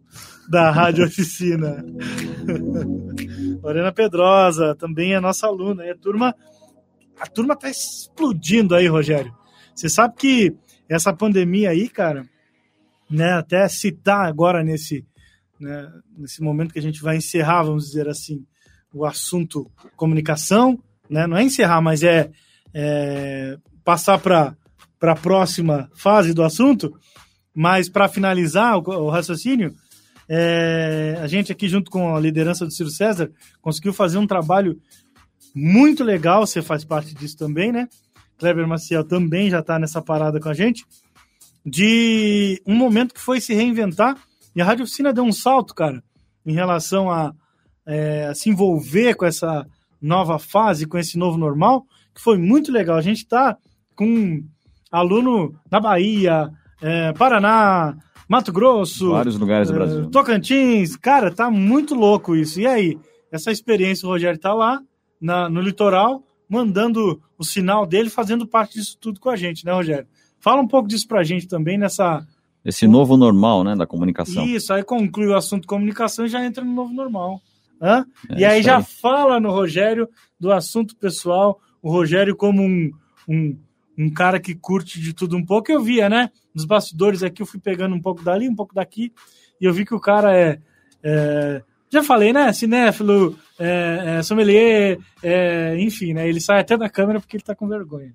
[0.50, 1.84] da Rádio Oficina?
[3.64, 5.86] Lorena Pedrosa, também é nossa aluna.
[5.86, 6.36] É turma
[7.20, 9.36] a turma tá explodindo aí, Rogério.
[9.76, 10.56] Você sabe que
[10.88, 12.28] essa pandemia aí, cara,
[13.10, 15.06] né, até citar agora nesse,
[15.60, 18.46] né, nesse momento que a gente vai encerrar, vamos dizer assim,
[18.94, 22.32] o assunto comunicação, né, não é encerrar, mas é,
[22.74, 24.56] é passar para
[25.02, 26.94] a próxima fase do assunto,
[27.54, 29.76] mas para finalizar o, o raciocínio,
[30.32, 34.80] é, a gente aqui junto com a liderança do Ciro César conseguiu fazer um trabalho
[35.60, 37.88] muito legal, você faz parte disso também, né?
[38.38, 40.86] Kleber Maciel também já está nessa parada com a gente,
[41.66, 44.16] de um momento que foi se reinventar
[44.56, 46.04] e a Rádio Oficina deu um salto, cara,
[46.46, 47.34] em relação a,
[47.86, 49.66] é, a se envolver com essa
[50.02, 52.98] nova fase, com esse novo normal, que foi muito legal.
[52.98, 53.58] A gente está
[53.96, 54.44] com
[54.92, 56.50] aluno na Bahia,
[56.82, 57.96] é, Paraná,
[58.28, 60.10] Mato Grosso, vários lugares do é, Brasil.
[60.10, 62.60] Tocantins, cara, tá muito louco isso.
[62.60, 62.98] E aí,
[63.32, 64.82] essa experiência, o Rogério tá lá,
[65.20, 69.72] na, no litoral, mandando o sinal dele, fazendo parte disso tudo com a gente, né,
[69.72, 70.08] Rogério?
[70.40, 72.26] Fala um pouco disso pra gente também nessa.
[72.64, 74.46] Esse novo normal, né, da comunicação.
[74.46, 77.42] Isso, aí conclui o assunto comunicação e já entra no novo normal.
[77.82, 78.06] Hã?
[78.30, 82.92] É e aí já fala no Rogério do assunto pessoal, o Rogério como um,
[83.28, 83.58] um,
[83.98, 85.72] um cara que curte de tudo um pouco.
[85.72, 86.30] Eu via, né?
[86.54, 89.14] Nos bastidores aqui, eu fui pegando um pouco dali, um pouco daqui,
[89.62, 90.60] e eu vi que o cara é.
[91.04, 92.52] é já falei, né?
[92.54, 96.28] Cinéfilo, é, é, sommelier, é, enfim, né?
[96.28, 98.14] Ele sai até da câmera porque ele tá com vergonha.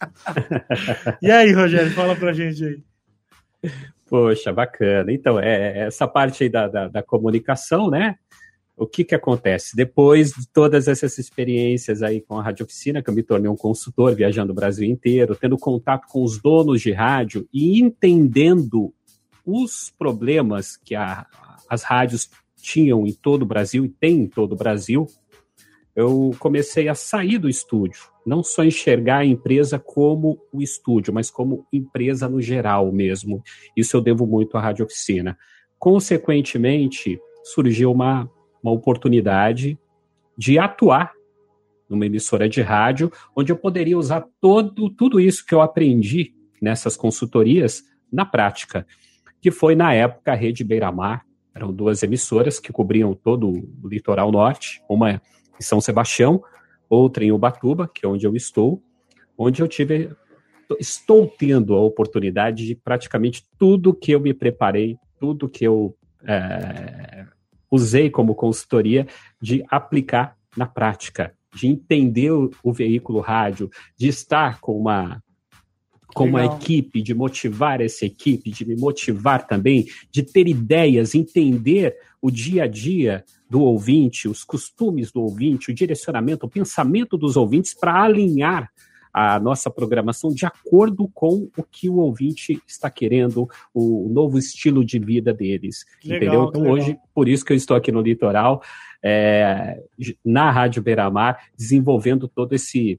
[1.22, 3.70] e aí, Rogério, fala pra gente aí.
[4.08, 5.12] Poxa, bacana.
[5.12, 8.16] Então, é, é essa parte aí da, da, da comunicação, né?
[8.76, 9.76] o que que acontece?
[9.76, 13.56] Depois de todas essas experiências aí com a Rádio Oficina, que eu me tornei um
[13.56, 18.92] consultor viajando o Brasil inteiro, tendo contato com os donos de rádio e entendendo
[19.46, 21.26] os problemas que a,
[21.68, 22.28] as rádios
[22.64, 25.06] tinham em todo o Brasil e tem em todo o Brasil,
[25.94, 31.30] eu comecei a sair do estúdio, não só enxergar a empresa como o estúdio, mas
[31.30, 33.42] como empresa no geral mesmo.
[33.76, 35.38] Isso eu devo muito à Rádio Oficina.
[35.78, 38.28] Consequentemente, surgiu uma
[38.64, 39.78] uma oportunidade
[40.38, 41.12] de atuar
[41.86, 46.96] numa emissora de rádio, onde eu poderia usar todo, tudo isso que eu aprendi nessas
[46.96, 48.86] consultorias na prática,
[49.38, 51.26] que foi, na época, a Rede Beira-Mar.
[51.54, 53.48] Eram duas emissoras que cobriam todo
[53.82, 55.12] o litoral norte, uma
[55.58, 56.42] em São Sebastião,
[56.88, 58.82] outra em Ubatuba, que é onde eu estou,
[59.38, 60.10] onde eu tive,
[60.80, 67.26] estou tendo a oportunidade de praticamente tudo que eu me preparei, tudo que eu é,
[67.70, 69.06] usei como consultoria
[69.40, 75.22] de aplicar na prática, de entender o, o veículo rádio, de estar com uma
[76.12, 81.96] com uma equipe, de motivar essa equipe, de me motivar também, de ter ideias, entender
[82.20, 87.36] o dia a dia do ouvinte, os costumes do ouvinte, o direcionamento, o pensamento dos
[87.36, 88.70] ouvintes para alinhar
[89.14, 94.84] a nossa programação de acordo com o que o ouvinte está querendo, o novo estilo
[94.84, 95.84] de vida deles.
[96.04, 96.48] Legal, entendeu?
[96.48, 98.60] Então, hoje, por isso que eu estou aqui no litoral,
[99.00, 99.80] é,
[100.24, 102.98] na Rádio Beira-Mar, desenvolvendo todo esse,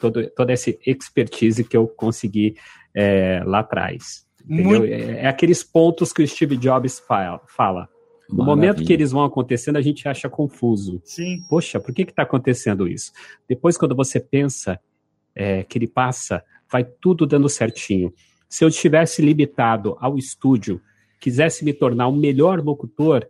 [0.00, 2.56] todo, toda essa expertise que eu consegui
[2.94, 4.26] é, lá atrás.
[4.44, 4.84] Muito...
[4.84, 7.00] É, é, aqueles pontos que o Steve Jobs
[7.46, 7.88] fala.
[8.28, 11.00] No momento que eles vão acontecendo, a gente acha confuso.
[11.04, 11.40] Sim.
[11.48, 13.12] Poxa, por que está acontecendo isso?
[13.48, 14.80] Depois, quando você pensa
[15.34, 18.12] é, que ele passa, vai tudo dando certinho.
[18.48, 20.80] Se eu estivesse limitado ao estúdio,
[21.20, 23.28] quisesse me tornar um melhor locutor,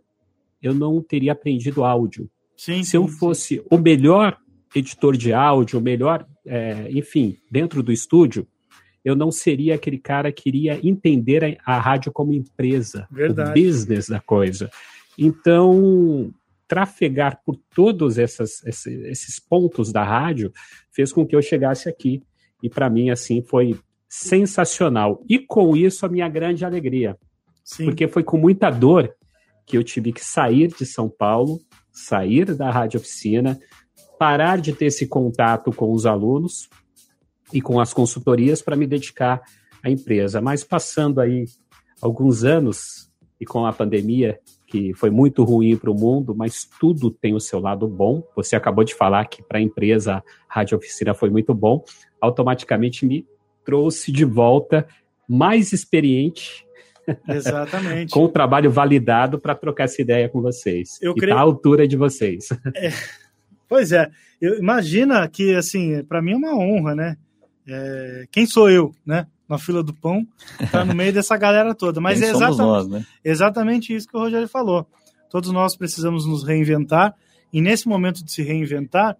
[0.61, 2.29] eu não teria aprendido áudio.
[2.55, 3.65] Sim, Se eu fosse sim.
[3.71, 4.37] o melhor
[4.75, 8.47] editor de áudio, o melhor, é, enfim, dentro do estúdio,
[9.03, 13.49] eu não seria aquele cara que iria entender a, a rádio como empresa, Verdade.
[13.49, 14.69] o business da coisa.
[15.17, 16.33] Então,
[16.67, 20.51] trafegar por todos essas, esses pontos da rádio
[20.91, 22.23] fez com que eu chegasse aqui.
[22.61, 23.77] E para mim, assim, foi
[24.07, 25.23] sensacional.
[25.27, 27.17] E com isso, a minha grande alegria.
[27.63, 27.85] Sim.
[27.85, 29.13] Porque foi com muita dor
[29.65, 31.59] que eu tive que sair de São Paulo,
[31.91, 33.59] sair da rádio oficina,
[34.21, 36.69] parar de ter esse contato com os alunos
[37.51, 39.41] e com as consultorias para me dedicar
[39.81, 40.39] à empresa.
[40.39, 41.45] Mas passando aí
[41.99, 47.09] alguns anos e com a pandemia que foi muito ruim para o mundo, mas tudo
[47.09, 48.21] tem o seu lado bom.
[48.35, 51.83] Você acabou de falar que para a empresa a Rádio Oficina foi muito bom.
[52.21, 53.25] Automaticamente me
[53.65, 54.87] trouxe de volta
[55.27, 56.63] mais experiente.
[57.27, 58.13] Exatamente.
[58.13, 60.99] com o trabalho validado para trocar essa ideia com vocês.
[61.01, 61.33] Eu e creio...
[61.33, 62.49] tá à altura de vocês.
[62.75, 62.91] É,
[63.71, 64.11] pois é.
[64.41, 67.17] Eu, imagina que, assim, para mim é uma honra, né?
[67.65, 69.27] É, quem sou eu, né?
[69.47, 70.25] na fila do pão,
[70.71, 71.99] tá no meio dessa galera toda.
[71.99, 73.05] Mas Quem é exatamente, nós, né?
[73.23, 74.87] exatamente isso que o Rogério falou.
[75.29, 77.13] Todos nós precisamos nos reinventar,
[77.51, 79.17] e nesse momento de se reinventar,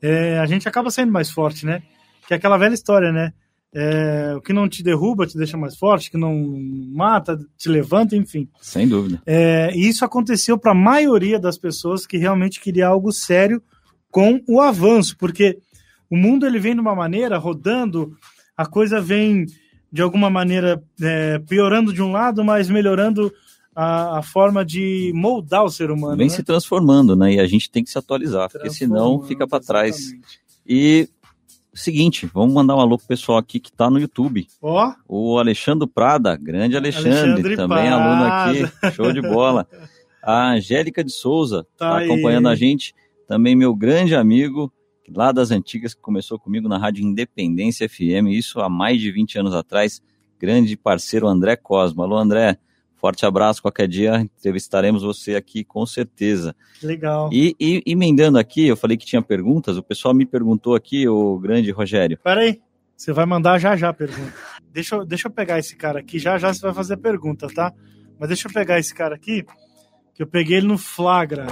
[0.00, 1.82] é, a gente acaba sendo mais forte, né?
[2.28, 3.32] Que é aquela velha história, né?
[3.74, 6.36] É, o que não te derruba te deixa mais forte, o que não
[6.92, 8.48] mata te levanta, enfim.
[8.60, 9.20] Sem dúvida.
[9.26, 13.60] É, e isso aconteceu para a maioria das pessoas que realmente queria algo sério
[14.12, 15.58] com o avanço, porque
[16.08, 18.14] o mundo ele vem de uma maneira rodando,
[18.56, 19.46] a coisa vem
[19.90, 23.32] de alguma maneira é, piorando de um lado, mas melhorando
[23.74, 26.18] a, a, forma de moldar o ser humano.
[26.18, 26.32] Vem né?
[26.32, 27.34] se transformando, né?
[27.34, 30.12] E a gente tem que se atualizar, porque senão fica para trás.
[30.66, 31.08] E
[31.74, 34.46] seguinte, vamos mandar um alô pro pessoal aqui que está no YouTube.
[34.60, 34.92] Ó.
[35.08, 35.32] Oh.
[35.34, 38.04] O Alexandre Prada, grande Alexandre, Alexandre também Prada.
[38.04, 39.66] aluno aqui, show de bola.
[40.22, 42.94] A Angélica de Souza está tá acompanhando a gente,
[43.26, 44.72] também meu grande amigo
[45.08, 49.38] lá das antigas, que começou comigo na Rádio Independência FM, isso há mais de 20
[49.38, 50.00] anos atrás,
[50.38, 52.02] grande parceiro André Cosmo.
[52.02, 52.56] Alô, André,
[52.96, 56.54] forte abraço, qualquer dia entrevistaremos você aqui com certeza.
[56.82, 57.30] Legal.
[57.32, 61.38] E, e emendando aqui, eu falei que tinha perguntas, o pessoal me perguntou aqui, o
[61.38, 62.18] grande Rogério.
[62.22, 62.60] Peraí,
[62.96, 64.32] você vai mandar já já a pergunta.
[64.72, 67.48] Deixa eu, deixa eu pegar esse cara aqui, já já você vai fazer a pergunta,
[67.48, 67.72] tá?
[68.18, 69.44] Mas deixa eu pegar esse cara aqui,
[70.14, 71.46] que eu peguei ele no flagra.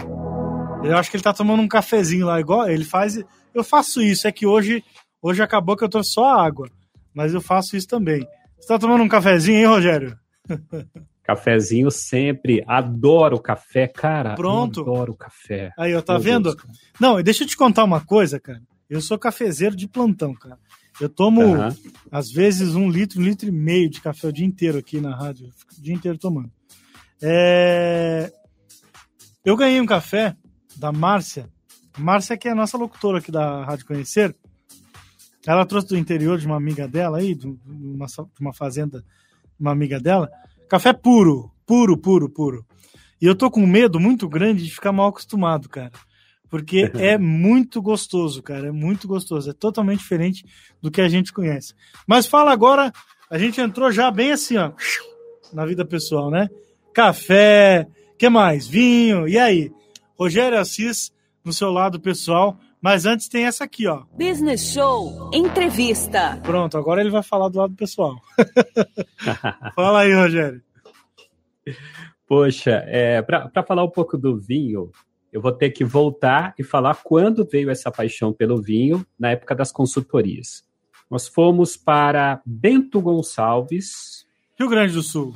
[0.83, 3.19] Eu acho que ele tá tomando um cafezinho lá, igual ele faz.
[3.55, 4.83] Eu faço isso, é que hoje,
[5.23, 6.69] hoje acabou que eu trouxe só água.
[7.15, 8.27] mas eu faço isso também.
[8.59, 10.17] Você tá tomando um cafezinho, hein, Rogério?
[11.23, 12.65] Cafezinho sempre.
[12.67, 14.35] Adoro café, cara.
[14.35, 14.81] Pronto.
[14.81, 15.71] Adoro café.
[15.79, 16.55] Aí, ó, tá Meu vendo?
[16.57, 16.67] Deus.
[16.99, 18.61] Não, e deixa eu te contar uma coisa, cara.
[18.89, 20.59] Eu sou cafezeiro de plantão, cara.
[21.01, 21.77] Eu tomo, Aham.
[22.11, 25.15] às vezes, um litro, um litro e meio de café o dia inteiro aqui na
[25.15, 25.47] rádio.
[25.79, 26.51] O dia inteiro tomando.
[27.23, 28.33] É,
[29.45, 30.35] Eu ganhei um café
[30.81, 31.49] da Márcia.
[31.99, 34.35] Márcia, que é a nossa locutora aqui da Rádio Conhecer.
[35.47, 39.05] Ela trouxe do interior de uma amiga dela aí, de uma, de uma fazenda
[39.59, 40.31] uma amiga dela.
[40.69, 42.67] Café puro, puro, puro, puro.
[43.21, 45.93] E eu tô com medo muito grande de ficar mal acostumado, cara.
[46.49, 48.69] Porque é muito gostoso, cara.
[48.69, 49.51] É muito gostoso.
[49.51, 50.45] É totalmente diferente
[50.81, 51.75] do que a gente conhece.
[52.07, 52.91] Mas fala agora,
[53.31, 54.73] a gente entrou já bem assim, ó,
[55.53, 56.49] na vida pessoal, né?
[56.95, 57.87] Café,
[58.19, 58.67] que mais?
[58.67, 59.71] Vinho, e aí?
[60.21, 61.11] Rogério Assis
[61.43, 62.59] no seu lado pessoal.
[62.79, 64.05] Mas antes tem essa aqui, ó.
[64.13, 66.39] Business Show Entrevista.
[66.43, 68.17] Pronto, agora ele vai falar do lado pessoal.
[69.75, 70.63] Fala aí, Rogério.
[72.27, 74.91] Poxa, é, para falar um pouco do vinho,
[75.33, 79.55] eu vou ter que voltar e falar quando veio essa paixão pelo vinho, na época
[79.55, 80.65] das consultorias.
[81.11, 84.27] Nós fomos para Bento Gonçalves,
[84.59, 85.35] Rio Grande do Sul.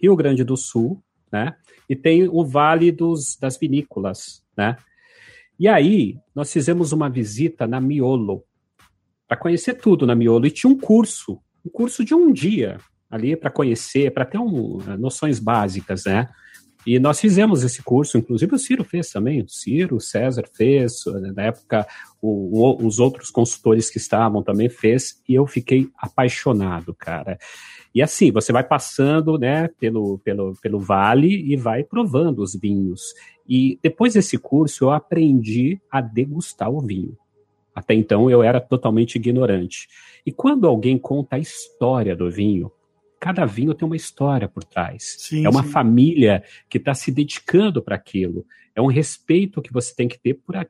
[0.00, 1.02] Rio Grande do Sul,
[1.34, 1.56] né?
[1.90, 4.76] E tem o Vale dos, das Vinícolas, né?
[5.58, 8.44] E aí, nós fizemos uma visita na Miolo,
[9.26, 10.46] para conhecer tudo na Miolo.
[10.46, 12.78] E tinha um curso, um curso de um dia
[13.10, 16.28] ali para conhecer, para ter um, noções básicas, né?
[16.86, 21.04] E nós fizemos esse curso, inclusive o Ciro fez também, o Ciro, o César fez,
[21.34, 21.86] na época
[22.20, 27.38] o, o, os outros consultores que estavam também fez, e eu fiquei apaixonado, cara.
[27.94, 33.14] E assim, você vai passando, né, pelo, pelo, pelo vale e vai provando os vinhos.
[33.48, 37.16] E depois desse curso eu aprendi a degustar o vinho.
[37.74, 39.88] Até então eu era totalmente ignorante.
[40.24, 42.70] E quando alguém conta a história do vinho,
[43.24, 45.16] cada vinho tem uma história por trás.
[45.18, 45.70] Sim, é uma sim.
[45.70, 48.44] família que está se dedicando para aquilo.
[48.74, 50.66] É um respeito que você tem que ter por a,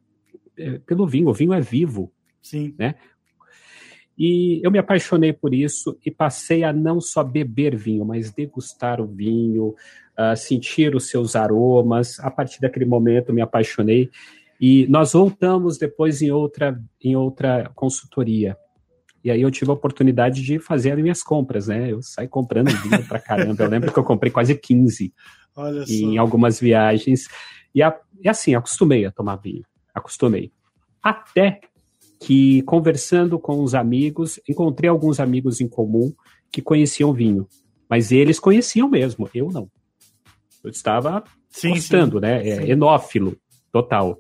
[0.57, 1.29] é, pelo vinho.
[1.29, 2.13] O vinho é vivo.
[2.41, 2.73] Sim.
[2.79, 2.95] Né?
[4.17, 9.01] E eu me apaixonei por isso e passei a não só beber vinho, mas degustar
[9.01, 9.75] o vinho,
[10.17, 12.21] uh, sentir os seus aromas.
[12.21, 14.11] A partir daquele momento me apaixonei.
[14.61, 18.57] E nós voltamos depois em outra, em outra consultoria.
[19.25, 21.91] E aí eu tive a oportunidade de fazer as minhas compras, né?
[21.91, 23.65] Eu saí comprando vinho pra caramba.
[23.65, 25.15] Eu lembro que eu comprei quase 15
[25.57, 26.21] Olha em só.
[26.21, 27.27] algumas viagens.
[27.75, 29.65] E, a, e assim, acostumei a tomar vinho.
[29.95, 30.53] Acostumei.
[31.03, 31.61] Até
[32.21, 36.13] que, conversando com os amigos, encontrei alguns amigos em comum
[36.53, 37.49] que conheciam vinho.
[37.89, 39.71] Mas eles conheciam mesmo, eu não.
[40.63, 42.47] Eu estava Sim, gostando, né?
[42.47, 43.37] É, enófilo,
[43.73, 44.19] total.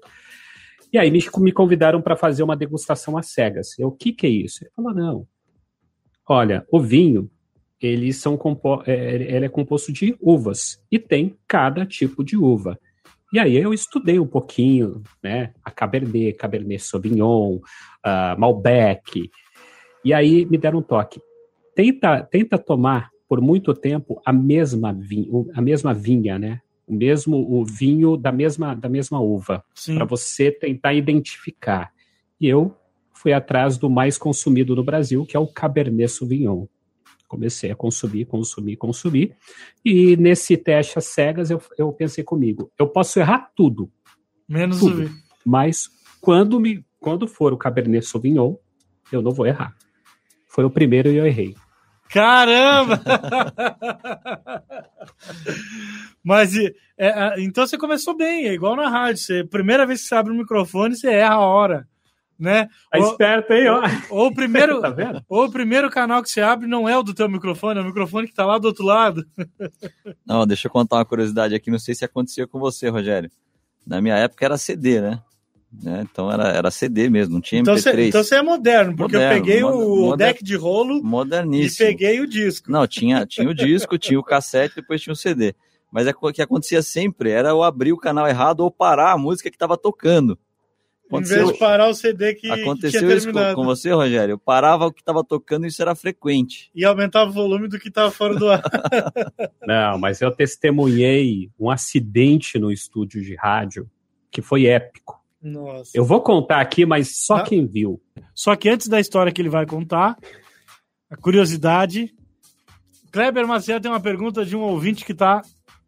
[0.94, 3.76] E aí me, convidaram para fazer uma degustação às cegas.
[3.76, 4.62] Eu, o que, que é isso?
[4.62, 5.26] Ele falou, não.
[6.24, 7.28] Olha, o vinho,
[7.83, 12.78] eles são compo é, ele é composto de uvas e tem cada tipo de uva.
[13.33, 15.52] E aí eu estudei um pouquinho, né?
[15.64, 19.28] A Cabernet, Cabernet Sauvignon, uh, Malbec.
[20.04, 21.20] E aí me deram um toque.
[21.74, 24.96] Tenta, tenta tomar por muito tempo a mesma
[25.54, 26.61] a mesma vinha, né?
[26.87, 31.92] O mesmo o vinho da mesma da mesma uva, para você tentar identificar.
[32.40, 32.77] E eu
[33.12, 36.66] fui atrás do mais consumido no Brasil, que é o Cabernet Sauvignon
[37.35, 39.37] comecei a consumir, consumir, consumir.
[39.85, 43.90] E nesse teste às cegas, eu, eu pensei comigo, eu posso errar tudo.
[44.49, 45.11] Menos tudo, o vinho.
[45.44, 48.55] Mas quando, me, quando for o Cabernet Sauvignon,
[49.11, 49.75] eu não vou errar.
[50.47, 51.55] Foi o primeiro e eu errei.
[52.14, 53.03] Caramba!
[56.22, 59.20] Mas é, é, então você começou bem, é igual na rádio.
[59.20, 61.88] Você, primeira vez que você abre o microfone, você erra a hora.
[62.38, 62.68] Né?
[62.90, 63.83] Tá ou, esperto aí, ó.
[64.11, 65.24] Ou o, primeiro, tá vendo?
[65.29, 67.87] ou o primeiro canal que você abre não é o do teu microfone, é o
[67.87, 69.27] microfone que tá lá do outro lado.
[70.24, 73.29] Não, deixa eu contar uma curiosidade aqui, não sei se acontecia com você, Rogério.
[73.85, 75.20] Na minha época era CD, né?
[75.82, 76.06] Né?
[76.10, 77.82] Então era, era CD mesmo, não tinha então MP3.
[77.82, 81.88] Você, então você é moderno, porque moderno, eu peguei o moder, deck de rolo moderníssimo.
[81.88, 82.70] e peguei o disco.
[82.70, 85.54] Não, tinha, tinha o disco, tinha o cassete, depois tinha o CD.
[85.90, 89.18] Mas é o que acontecia sempre era eu abrir o canal errado ou parar a
[89.18, 90.38] música que estava tocando.
[91.06, 94.33] Aconteceu, em vez de parar o CD que Aconteceu que isso com, com, você, Rogério?
[94.33, 96.70] Eu parava o que estava tocando e isso era frequente.
[96.75, 98.62] E aumentava o volume do que estava fora do ar.
[99.66, 103.88] Não, mas eu testemunhei um acidente no estúdio de rádio
[104.31, 105.22] que foi épico.
[105.45, 105.90] Nossa.
[105.92, 107.45] Eu vou contar aqui, mas só Não.
[107.45, 108.01] quem viu.
[108.35, 110.17] Só que antes da história que ele vai contar,
[111.11, 112.15] a curiosidade.
[113.13, 115.42] Kleber Maciel tem uma pergunta de um ouvinte que está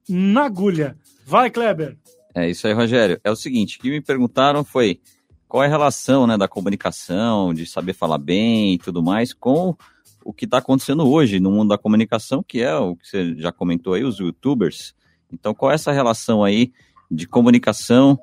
[0.08, 0.96] na agulha.
[1.24, 1.96] Vai, Kleber.
[2.34, 3.18] É isso aí, Rogério.
[3.24, 5.00] É o seguinte, o que me perguntaram foi
[5.48, 9.74] qual é a relação né, da comunicação, de saber falar bem e tudo mais, com
[10.22, 13.50] o que está acontecendo hoje no mundo da comunicação, que é o que você já
[13.50, 14.94] comentou aí, os youtubers.
[15.32, 16.72] Então, qual é essa relação aí
[17.10, 18.18] de comunicação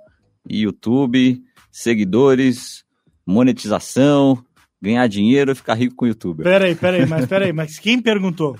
[0.50, 2.84] YouTube, seguidores,
[3.26, 4.44] monetização,
[4.82, 6.44] ganhar dinheiro e ficar rico com o youtuber?
[6.44, 8.58] Peraí, peraí, mas peraí, mas quem perguntou?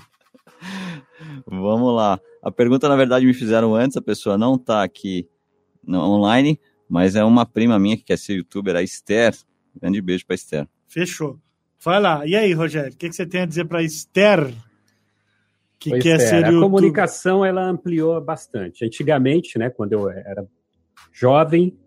[1.46, 2.18] Vamos lá.
[2.42, 5.28] A pergunta, na verdade, me fizeram antes, a pessoa não está aqui
[5.88, 6.58] online,
[6.88, 9.34] mas é uma prima minha que quer ser youtuber, a Esther.
[9.80, 10.68] Grande beijo para Esther.
[10.86, 11.38] Fechou.
[11.82, 12.26] Vai lá.
[12.26, 14.52] E aí, Rogério, o que, que você tem a dizer para Esther?
[15.78, 16.62] Que pois quer é, ser a YouTube?
[16.62, 18.84] comunicação ela ampliou bastante.
[18.84, 20.46] Antigamente, né, quando eu era
[21.12, 21.78] jovem,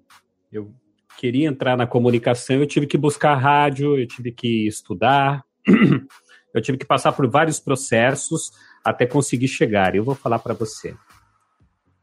[0.51, 0.73] eu
[1.17, 5.43] queria entrar na comunicação, eu tive que buscar rádio, eu tive que estudar,
[6.53, 8.51] eu tive que passar por vários processos
[8.83, 9.95] até conseguir chegar.
[9.95, 10.95] Eu vou falar para você.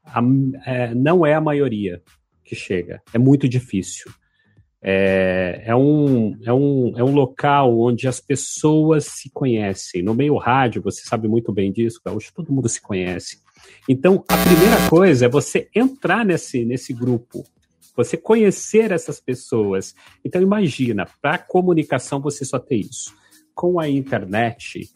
[0.05, 0.21] A,
[0.67, 2.03] é, não é a maioria
[2.45, 4.13] que chega, é muito difícil.
[4.87, 10.03] É, é, um, é, um, é um local onde as pessoas se conhecem.
[10.03, 13.39] No meio rádio, você sabe muito bem disso, hoje todo mundo se conhece.
[13.89, 17.45] Então, a primeira coisa é você entrar nesse, nesse grupo,
[17.97, 19.95] você conhecer essas pessoas.
[20.25, 23.15] Então, imagina, para comunicação você só tem isso.
[23.55, 24.89] Com a internet,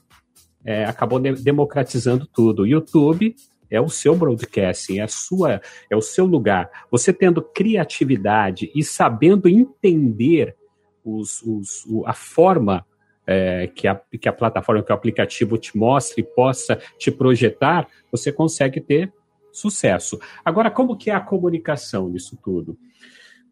[0.65, 2.63] é, acabou de democratizando tudo.
[2.63, 3.37] O YouTube
[3.71, 5.61] é o seu broadcasting, é a sua,
[5.91, 6.71] é o seu lugar.
[6.91, 10.57] Você tendo criatividade e sabendo entender
[11.05, 12.85] os, os, a forma
[13.29, 17.87] é, que, a, que a plataforma, que o aplicativo te mostre e possa te projetar,
[18.11, 19.13] você consegue ter
[19.53, 20.19] sucesso.
[20.43, 22.79] Agora, como que é a comunicação nisso tudo?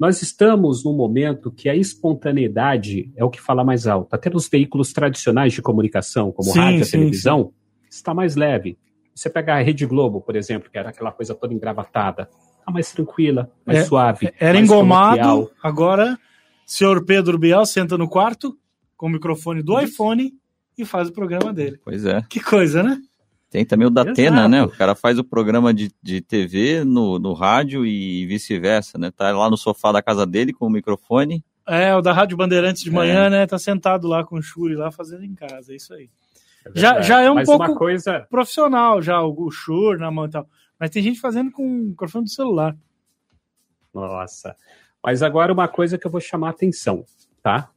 [0.01, 4.15] Nós estamos num momento que a espontaneidade é o que fala mais alto.
[4.15, 7.53] Até nos veículos tradicionais de comunicação, como sim, rádio e televisão,
[7.83, 7.89] sim.
[7.91, 8.79] está mais leve.
[9.15, 12.31] Você pega a Rede Globo, por exemplo, que era aquela coisa toda engravatada,
[12.65, 14.33] tá mais tranquila, mais é, suave.
[14.39, 15.51] Era mais engomado, coloquial.
[15.63, 16.19] agora
[16.67, 18.59] senhor Pedro Bial senta no quarto
[18.97, 20.33] com o microfone do iPhone
[20.77, 21.81] e faz o programa dele.
[21.85, 22.23] Pois é.
[22.29, 22.99] Que coisa, né?
[23.51, 24.63] Tem também o da Atena, né?
[24.63, 29.11] O cara faz o programa de, de TV no, no rádio e vice-versa, né?
[29.11, 31.45] Tá lá no sofá da casa dele com o microfone.
[31.67, 33.31] É, o da Rádio Bandeirantes de manhã, é.
[33.31, 33.47] né?
[33.47, 36.11] Tá sentado lá com o Shuri lá fazendo em casa, é isso aí.
[36.65, 38.27] É já, já é um Mas pouco coisa...
[38.29, 40.49] profissional, já, o Shure na mão e tal.
[40.79, 42.77] Mas tem gente fazendo com o microfone do celular.
[43.95, 44.55] Nossa.
[45.03, 47.05] Mas agora uma coisa que eu vou chamar a atenção,
[47.43, 47.71] tá?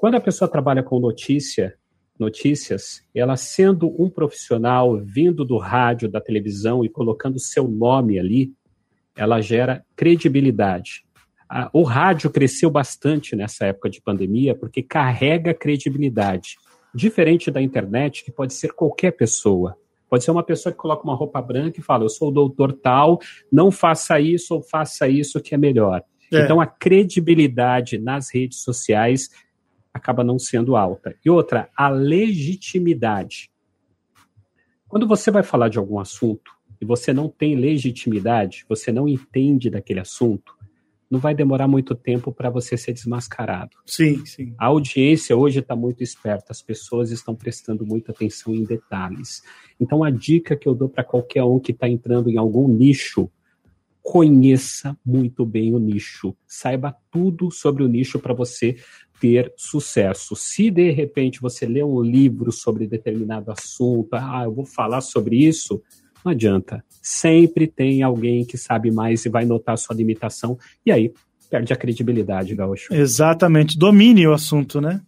[0.00, 1.74] Quando a pessoa trabalha com notícia,
[2.18, 8.50] notícias, ela sendo um profissional vindo do rádio, da televisão e colocando seu nome ali,
[9.14, 11.04] ela gera credibilidade.
[11.70, 16.56] O rádio cresceu bastante nessa época de pandemia porque carrega credibilidade.
[16.94, 19.76] Diferente da internet, que pode ser qualquer pessoa.
[20.08, 22.72] Pode ser uma pessoa que coloca uma roupa branca e fala: Eu sou o doutor
[22.72, 23.18] tal,
[23.52, 26.02] não faça isso ou faça isso que é melhor.
[26.32, 26.42] É.
[26.42, 29.28] Então, a credibilidade nas redes sociais
[29.92, 31.14] acaba não sendo alta.
[31.24, 33.50] E outra, a legitimidade.
[34.88, 39.70] Quando você vai falar de algum assunto e você não tem legitimidade, você não entende
[39.70, 40.58] daquele assunto,
[41.10, 43.76] não vai demorar muito tempo para você ser desmascarado.
[43.84, 44.54] Sim, sim.
[44.56, 49.42] A audiência hoje está muito esperta, as pessoas estão prestando muita atenção em detalhes.
[49.78, 53.28] Então, a dica que eu dou para qualquer um que está entrando em algum nicho,
[54.00, 58.76] conheça muito bem o nicho, saiba tudo sobre o nicho para você
[59.20, 60.34] ter sucesso.
[60.34, 65.36] Se de repente você lê um livro sobre determinado assunto, ah, eu vou falar sobre
[65.36, 65.82] isso,
[66.24, 66.82] não adianta.
[67.02, 71.12] Sempre tem alguém que sabe mais e vai notar sua limitação, e aí
[71.50, 72.94] perde a credibilidade, Gaúcho.
[72.94, 73.78] Exatamente.
[73.78, 75.02] Domine o assunto, né?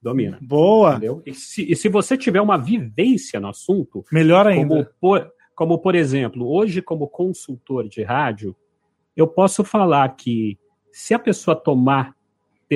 [0.00, 0.38] Domina.
[0.42, 1.00] Boa.
[1.24, 4.04] E se, e se, você tiver uma vivência no assunto.
[4.12, 4.68] Melhor ainda.
[4.68, 8.54] Como por, como, por exemplo, hoje, como consultor de rádio,
[9.16, 10.58] eu posso falar que
[10.92, 12.13] se a pessoa tomar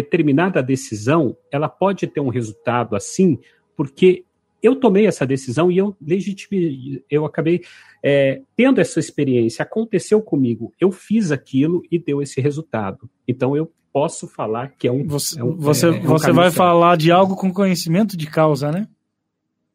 [0.03, 3.38] determinada decisão, ela pode ter um resultado assim,
[3.76, 4.24] porque
[4.62, 7.62] eu tomei essa decisão e eu legitimei, eu acabei
[8.03, 13.09] é, tendo essa experiência, aconteceu comigo, eu fiz aquilo e deu esse resultado.
[13.26, 15.07] Então eu posso falar que é um.
[15.07, 16.57] Você, é um, você, é, é um você vai certo.
[16.57, 18.88] falar de algo com conhecimento de causa, né?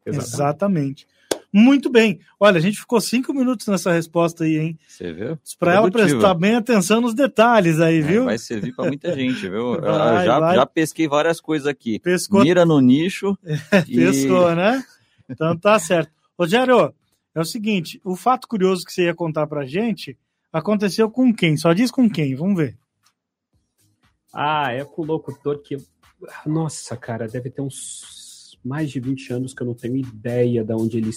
[0.06, 0.34] Exatamente.
[0.34, 1.08] Exatamente.
[1.54, 2.20] Muito bem.
[2.40, 4.80] Olha, a gente ficou cinco minutos nessa resposta aí, hein?
[4.88, 5.38] Você viu?
[5.60, 8.26] Para ela prestar bem atenção nos detalhes aí, é, viu?
[8.26, 9.78] Vai servir para muita gente, viu?
[9.80, 10.56] Vai, já, vai.
[10.56, 12.00] já pesquei várias coisas aqui.
[12.00, 12.42] Pescou...
[12.42, 13.38] Mira no nicho.
[13.88, 13.98] e...
[13.98, 14.84] Pescou, né?
[15.30, 16.12] Então tá certo.
[16.38, 16.92] Rogério,
[17.36, 20.18] é o seguinte: o fato curioso que você ia contar pra gente
[20.52, 21.56] aconteceu com quem?
[21.56, 22.76] Só diz com quem, vamos ver.
[24.34, 25.78] Ah, é com o locutor que.
[26.48, 30.74] Nossa, cara, deve ter uns mais de 20 anos que eu não tenho ideia de
[30.74, 31.12] onde ele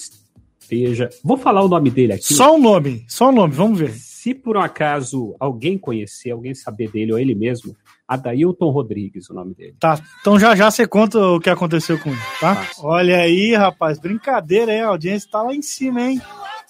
[0.66, 1.08] esteja.
[1.22, 2.34] Vou falar o nome dele aqui.
[2.34, 3.90] Só o nome, só o nome, vamos ver.
[3.92, 7.76] Se por um acaso alguém conhecer, alguém saber dele ou ele mesmo,
[8.08, 9.74] Adailton Rodrigues, o nome dele.
[9.78, 12.56] Tá, então já já você conta o que aconteceu com ele, tá?
[12.56, 12.84] Fácil.
[12.84, 14.80] Olha aí, rapaz, brincadeira, hein?
[14.80, 16.20] A audiência tá lá em cima, hein?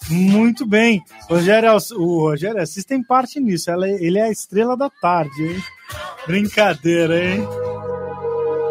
[0.09, 1.01] Muito bem.
[1.27, 3.71] Rogério, o Rogério Assis tem parte nisso.
[3.71, 5.63] Ela- ele é a estrela da tarde, hein?
[6.27, 7.41] Brincadeira, hein?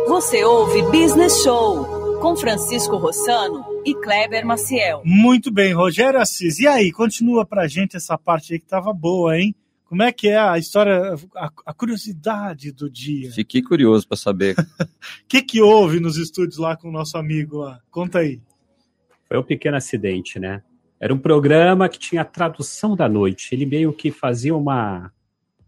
[0.07, 5.01] Você ouve Business Show com Francisco Rossano e Kleber Maciel.
[5.05, 6.59] Muito bem, Rogério Assis.
[6.59, 9.55] E aí, continua pra gente essa parte aí que tava boa, hein?
[9.85, 13.31] Como é que é a história, a, a curiosidade do dia?
[13.31, 14.57] Fiquei curioso para saber.
[14.59, 14.87] O
[15.29, 17.79] que que houve nos estúdios lá com o nosso amigo lá?
[17.89, 18.41] Conta aí.
[19.29, 20.63] Foi um pequeno acidente, né?
[20.99, 23.55] Era um programa que tinha a tradução da noite.
[23.55, 25.13] Ele meio que fazia uma,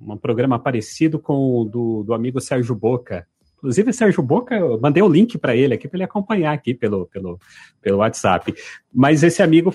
[0.00, 3.28] um programa parecido com o do, do amigo Sérgio Boca.
[3.58, 7.06] Inclusive, Sérgio Boca, eu mandei o link para ele aqui, para ele acompanhar aqui pelo,
[7.06, 7.38] pelo,
[7.82, 8.54] pelo WhatsApp.
[8.92, 9.74] Mas esse amigo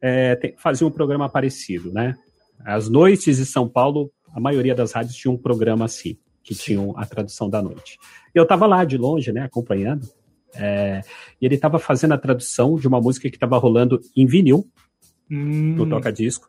[0.00, 2.14] é, tem- fazia um programa parecido, né?
[2.64, 6.94] As noites de São Paulo, a maioria das rádios tinha um programa assim, que tinham
[6.96, 7.98] a tradução da noite.
[8.34, 10.08] Eu estava lá de longe, né, acompanhando.
[10.54, 11.00] É,
[11.40, 14.68] e ele estava fazendo a tradução de uma música que estava rolando em vinil,
[15.28, 16.48] Hum, no toca-disco,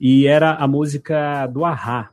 [0.00, 2.10] e era a música do Ahá.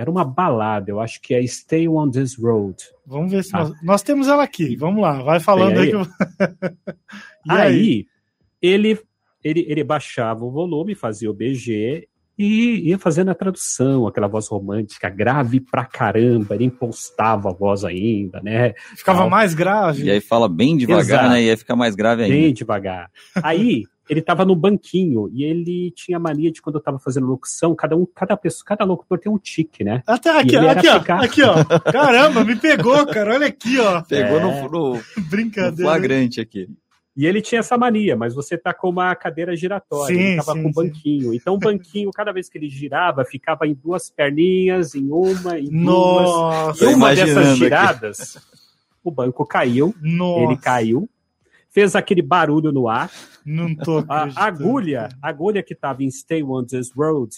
[0.00, 2.76] Era uma balada, eu acho que é Stay on This Road.
[3.04, 3.60] vamos ver se Ah.
[3.64, 4.76] nós, nós temos ela aqui.
[4.76, 5.86] Vamos lá, vai falando aí.
[5.86, 5.90] aí?
[5.90, 6.06] que eu-
[7.46, 8.06] e aí,
[8.62, 8.98] ele,
[9.42, 12.06] ele, ele baixava o volume, fazia o BG
[12.38, 17.84] e ia fazendo a tradução, aquela voz romântica, grave pra caramba, ele impostava a voz
[17.84, 18.74] ainda, né?
[18.96, 19.30] Ficava Tal.
[19.30, 20.04] mais grave.
[20.04, 21.28] E aí fala bem devagar, Exato.
[21.30, 21.42] né?
[21.42, 22.34] E aí fica mais grave ainda.
[22.36, 23.10] bem devagar.
[23.42, 27.74] Aí ele estava no banquinho e ele tinha mania de quando eu estava fazendo locução,
[27.74, 30.02] cada um, cada pessoa, cada locutor tem um tique, né?
[30.06, 31.64] Até aqui, aqui, ó, ficar- aqui, ó.
[31.92, 33.34] Caramba, me pegou, cara.
[33.34, 34.02] Olha aqui, ó.
[34.02, 34.42] Pegou É.
[34.42, 35.90] no, no- no Brincadeira.
[35.90, 36.68] flagrante aqui.
[37.16, 40.52] E ele tinha essa mania, mas você tá com uma cadeira giratória, Sim, ele tava
[40.52, 40.80] sim, com um sim.
[40.88, 41.34] banquinho.
[41.34, 45.64] Então o banquinho, cada vez que ele girava, ficava em duas perninhas, em uma, em
[45.64, 45.82] duas.
[45.82, 47.56] Nossa, E uma dessas aqui.
[47.56, 48.38] giradas,
[49.02, 50.44] o banco caiu, nossa.
[50.44, 51.08] ele caiu,
[51.70, 53.10] fez aquele barulho no ar,
[53.44, 57.34] Não tô A agulha, a agulha que estava em Stay on This Road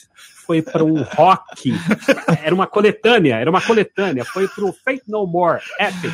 [0.46, 1.72] foi para um rock.
[2.42, 4.24] Era uma coletânea, era uma coletânea.
[4.24, 6.12] Foi para o Fate No More Epic.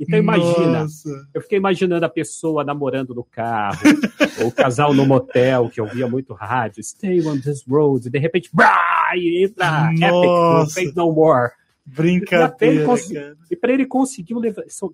[0.00, 1.08] Então imagina, Nossa.
[1.34, 3.78] eu fiquei imaginando a pessoa namorando no carro,
[4.40, 8.18] ou o casal no motel, que ouvia muito rádio, Stay on This Road, e de
[8.18, 10.74] repente, brá, e entra Epic no Nossa.
[10.74, 11.50] Fate No More.
[11.94, 12.84] Brincadeira.
[13.50, 14.34] E para ele conseguir,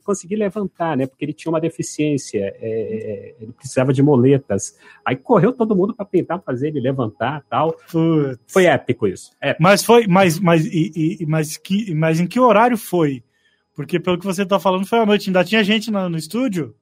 [0.04, 1.06] conseguir levantar, né?
[1.06, 4.76] Porque ele tinha uma deficiência, é, é, ele precisava de moletas.
[5.04, 7.72] Aí correu todo mundo para tentar fazer ele levantar tal.
[7.90, 8.38] Putz.
[8.46, 9.32] Foi épico isso.
[9.40, 13.22] É, Mas foi, mas, mas, e, e- mas, que, mas em que horário foi?
[13.74, 15.28] Porque pelo que você tá falando foi à noite.
[15.28, 16.74] Ainda tinha gente no, no estúdio?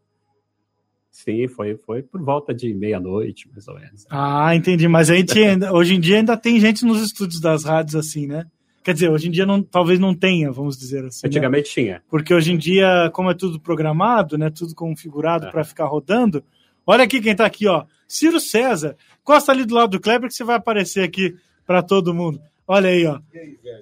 [1.11, 4.07] sim, foi, foi por volta de meia-noite, mais ou menos.
[4.11, 4.89] Ah, entendi.
[4.89, 8.27] Mas aí tinha, ainda- hoje em dia ainda tem gente nos estúdios das rádios assim,
[8.27, 8.47] né?
[8.85, 11.21] Quer dizer, hoje em dia não, talvez não tenha, vamos dizer assim.
[11.25, 11.29] né?
[11.29, 12.03] Antigamente tinha.
[12.11, 14.51] Porque hoje em dia, como é tudo programado, né?
[14.51, 15.51] Tudo configurado É.
[15.51, 16.43] para ficar rodando.
[16.87, 17.85] Olha aqui quem tá aqui, ó.
[18.09, 18.97] Ciro César.
[19.23, 22.41] Costa ali do lado do Kleber que você vai aparecer aqui para todo mundo.
[22.67, 23.21] Olha aí, ó.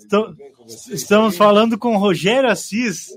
[0.05, 0.35] Então,
[0.91, 3.09] estamos falando com Rogério Assis.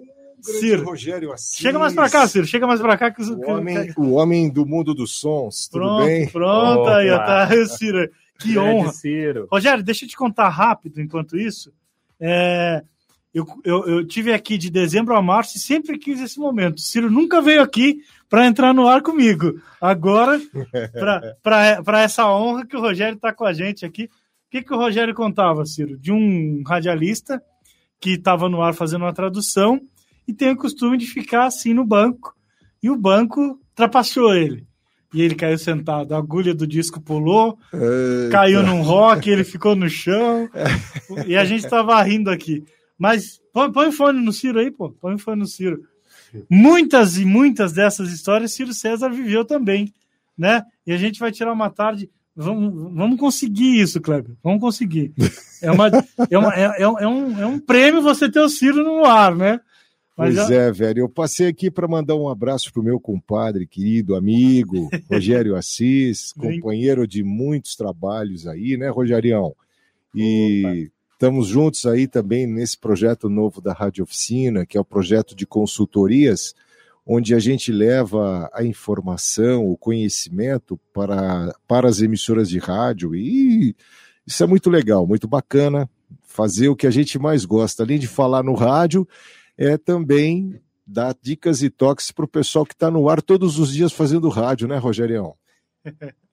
[0.41, 0.83] Ciro.
[0.85, 1.55] Rogério Assis.
[1.57, 2.45] Chega mais para cá, Ciro.
[2.45, 6.05] Chega mais para cá que O homem, o homem do mundo dos sons, tudo Pronto,
[6.05, 6.27] bem?
[6.29, 7.15] pronto aí, ó.
[7.15, 7.25] Opa.
[7.25, 8.09] Tá aí o Ciro.
[8.39, 8.91] Que Grande honra.
[8.91, 9.47] Ciro.
[9.51, 11.73] Rogério, deixa eu te contar rápido enquanto isso.
[12.19, 12.83] É,
[13.33, 16.77] eu, eu, eu tive aqui de dezembro a março e sempre quis esse momento.
[16.77, 19.59] O Ciro nunca veio aqui para entrar no ar comigo.
[19.81, 20.39] Agora,
[21.41, 24.05] para essa honra que o Rogério está com a gente aqui.
[24.05, 24.09] O
[24.51, 25.97] que, que o Rogério contava, Ciro?
[25.97, 27.41] De um radialista
[27.99, 29.81] que estava no ar fazendo uma tradução
[30.27, 32.35] e tem o costume de ficar assim no banco.
[32.83, 34.67] E o banco trapaceou ele.
[35.13, 39.75] E ele caiu sentado, a agulha do disco pulou, É, caiu num rock, ele ficou
[39.75, 40.49] no chão.
[41.27, 42.63] e a gente tava rindo aqui.
[42.97, 44.89] Mas põe, põe o fone no Ciro aí, pô.
[44.89, 45.81] Põe o fone no Ciro.
[46.49, 49.93] Muitas e muitas dessas histórias Ciro César viveu também,
[50.37, 50.63] né?
[50.85, 52.09] E a gente vai tirar uma tarde.
[52.35, 54.35] Vamos, vamos conseguir isso, Kleber.
[54.43, 55.13] Vamos conseguir.
[55.61, 55.87] É, uma,
[56.29, 59.05] é, uma- é- é um, é um, é um prêmio você ter o Ciro no
[59.05, 59.59] ar, né?
[60.15, 60.99] Pois é, velho.
[60.99, 67.07] Eu passei aqui para mandar um abraço pro meu compadre, querido amigo, Rogério Assis, companheiro
[67.07, 69.55] de muitos trabalhos aí, né, Rogerião?
[70.13, 75.35] E estamos juntos aí também nesse projeto novo da Rádio Oficina, que é o projeto
[75.35, 76.53] de consultorias,
[77.05, 83.15] onde a gente leva a informação, o conhecimento para, para as emissoras de rádio.
[83.15, 83.75] E
[84.27, 85.89] isso é muito legal, muito bacana.
[86.21, 89.07] Fazer o que a gente mais gosta, além de falar no rádio,
[89.57, 93.73] é também dar dicas e toques para o pessoal que está no ar todos os
[93.73, 95.35] dias fazendo rádio, né, Rogerião?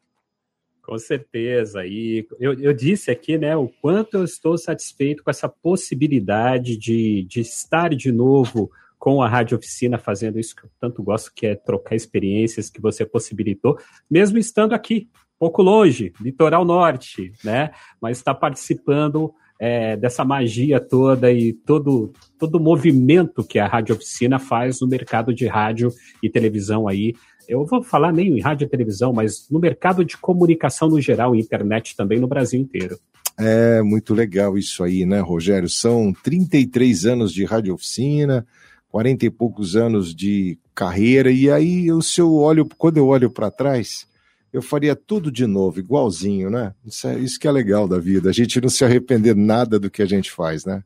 [0.82, 1.86] Com certeza.
[1.86, 7.24] E eu, eu disse aqui, né, o quanto eu estou satisfeito com essa possibilidade de,
[7.28, 11.46] de estar de novo com a Rádio Oficina fazendo isso que eu tanto gosto, que
[11.46, 13.78] é trocar experiências que você possibilitou,
[14.10, 15.08] mesmo estando aqui,
[15.38, 17.70] pouco longe, litoral norte, né?
[18.00, 23.94] Mas está participando é, dessa magia toda e todo todo o movimento que a Rádio
[23.94, 25.92] Oficina faz no mercado de rádio
[26.22, 27.14] e televisão aí.
[27.46, 31.36] Eu vou falar nem em rádio e televisão, mas no mercado de comunicação no geral,
[31.36, 32.98] internet também no Brasil inteiro.
[33.38, 35.68] É muito legal isso aí, né, Rogério?
[35.68, 38.46] São 33 anos de rádio oficina,
[38.88, 43.50] 40 e poucos anos de carreira, e aí o seu olho, quando eu olho para
[43.50, 44.06] trás,
[44.52, 46.74] eu faria tudo de novo, igualzinho, né?
[46.84, 49.90] Isso, é, isso que é legal da vida, a gente não se arrepender nada do
[49.90, 50.82] que a gente faz, né?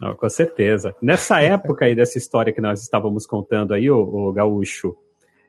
[0.00, 0.94] Não, com certeza.
[1.02, 4.96] Nessa época aí dessa história que nós estávamos contando aí, o, o Gaúcho,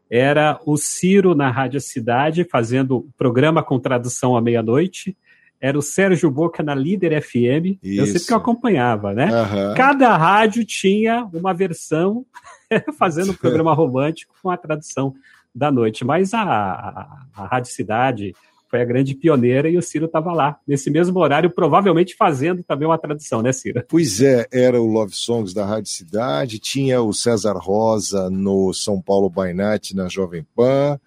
[0.09, 5.15] era o Ciro na Rádio Cidade fazendo programa com tradução à meia-noite,
[5.61, 7.77] era o Sérgio Boca na Líder FM.
[7.83, 8.01] Isso.
[8.01, 9.25] Eu sei que eu acompanhava, né?
[9.25, 9.73] Uhum.
[9.75, 12.25] Cada rádio tinha uma versão
[12.97, 15.13] fazendo um programa romântico com a tradução
[15.53, 16.05] da noite.
[16.05, 18.33] Mas a, a, a Rádio Cidade
[18.69, 22.87] foi a grande pioneira e o Ciro estava lá, nesse mesmo horário, provavelmente fazendo também
[22.87, 23.83] uma tradução, né, Ciro?
[23.87, 29.01] Pois é, era o Love Songs da Rádio Cidade, tinha o César Rosa no São
[29.01, 30.99] Paulo by Night, na Jovem Pan,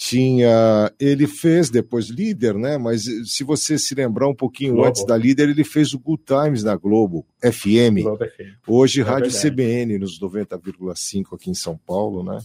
[0.00, 0.90] tinha.
[0.98, 2.78] Ele fez depois líder, né?
[2.78, 4.88] Mas se você se lembrar um pouquinho Globo.
[4.88, 8.02] antes da líder, ele fez o Good Times na Globo, FM.
[8.02, 8.56] Globo FM.
[8.66, 9.50] Hoje, é Rádio verdade.
[9.50, 12.38] CBN nos 90,5 aqui em São Paulo, né?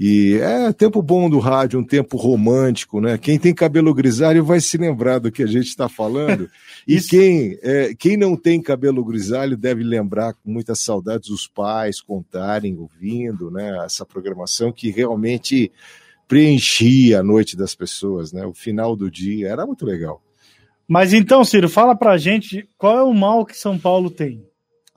[0.00, 3.18] E é tempo bom do rádio, um tempo romântico, né?
[3.18, 6.48] Quem tem cabelo grisalho vai se lembrar do que a gente está falando.
[6.86, 12.00] e quem, é, quem não tem cabelo grisalho deve lembrar com muitas saudades os pais
[12.00, 13.84] contarem, ouvindo, né?
[13.84, 15.72] Essa programação que realmente
[16.28, 18.46] preenchia a noite das pessoas, né?
[18.46, 20.22] O final do dia era muito legal.
[20.86, 24.46] Mas então, Ciro, fala pra gente qual é o mal que São Paulo tem.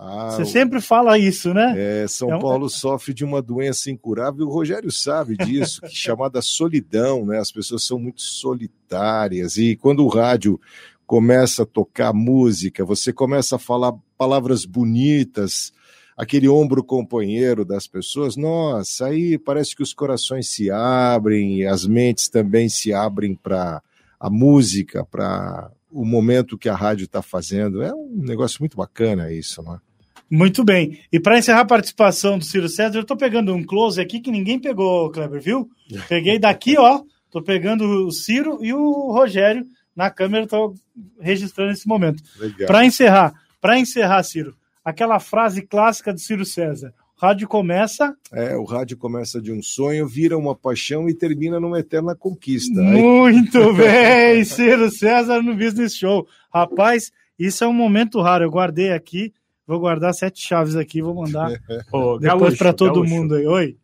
[0.03, 1.75] Ah, Você sempre fala isso, né?
[1.77, 2.39] É, São é um...
[2.39, 4.47] Paulo sofre de uma doença incurável.
[4.47, 7.37] O Rogério sabe disso, que chamada solidão, né?
[7.37, 10.59] As pessoas são muito solitárias e quando o rádio
[11.05, 15.71] começa a tocar música, você começa a falar palavras bonitas,
[16.17, 22.27] aquele ombro companheiro das pessoas, nossa, aí parece que os corações se abrem, as mentes
[22.27, 23.83] também se abrem para
[24.19, 27.83] a música, para o momento que a rádio está fazendo.
[27.83, 29.90] É um negócio muito bacana isso, não é?
[30.31, 30.99] Muito bem.
[31.11, 34.31] E para encerrar a participação do Ciro César, eu estou pegando um close aqui que
[34.31, 35.69] ninguém pegou, Kleber, viu?
[36.07, 37.01] Peguei daqui, ó.
[37.25, 39.65] Estou pegando o Ciro e o Rogério
[39.95, 40.73] na câmera, estou
[41.19, 42.23] registrando esse momento.
[42.65, 46.93] Para encerrar, para encerrar, Ciro, aquela frase clássica do Ciro César.
[47.17, 48.15] O rádio começa.
[48.33, 52.81] É, o rádio começa de um sonho, vira uma paixão e termina numa eterna conquista.
[52.81, 56.27] Muito bem, Ciro César no Business Show.
[56.53, 58.43] Rapaz, isso é um momento raro.
[58.43, 59.31] Eu guardei aqui,
[59.71, 61.49] vou guardar sete chaves aqui, vou mandar
[62.19, 63.09] depois para todo Gaúcho.
[63.13, 63.47] mundo aí.
[63.47, 63.77] Oi.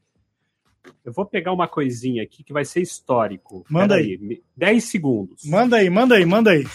[1.04, 3.66] Eu vou pegar uma coisinha aqui que vai ser histórico.
[3.70, 4.20] Manda aí.
[4.22, 4.42] aí.
[4.56, 5.46] 10 segundos.
[5.46, 6.66] Manda aí, manda aí, manda aí.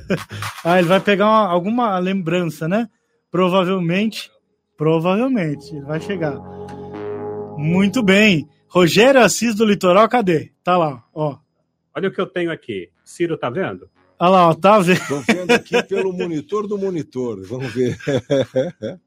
[0.64, 2.88] ah, ele vai pegar uma, alguma lembrança, né?
[3.30, 4.30] Provavelmente,
[4.76, 6.38] provavelmente, vai chegar.
[7.58, 8.48] Muito bem.
[8.68, 10.52] Rogério Assis do Litoral, cadê?
[10.62, 11.36] Tá lá, ó.
[11.94, 12.90] Olha o que eu tenho aqui.
[13.04, 13.88] Ciro, tá vendo?
[14.24, 14.96] Olha lá, ó, tá vendo?
[14.96, 17.42] Estou vendo aqui pelo monitor do monitor.
[17.46, 17.94] Vamos ver.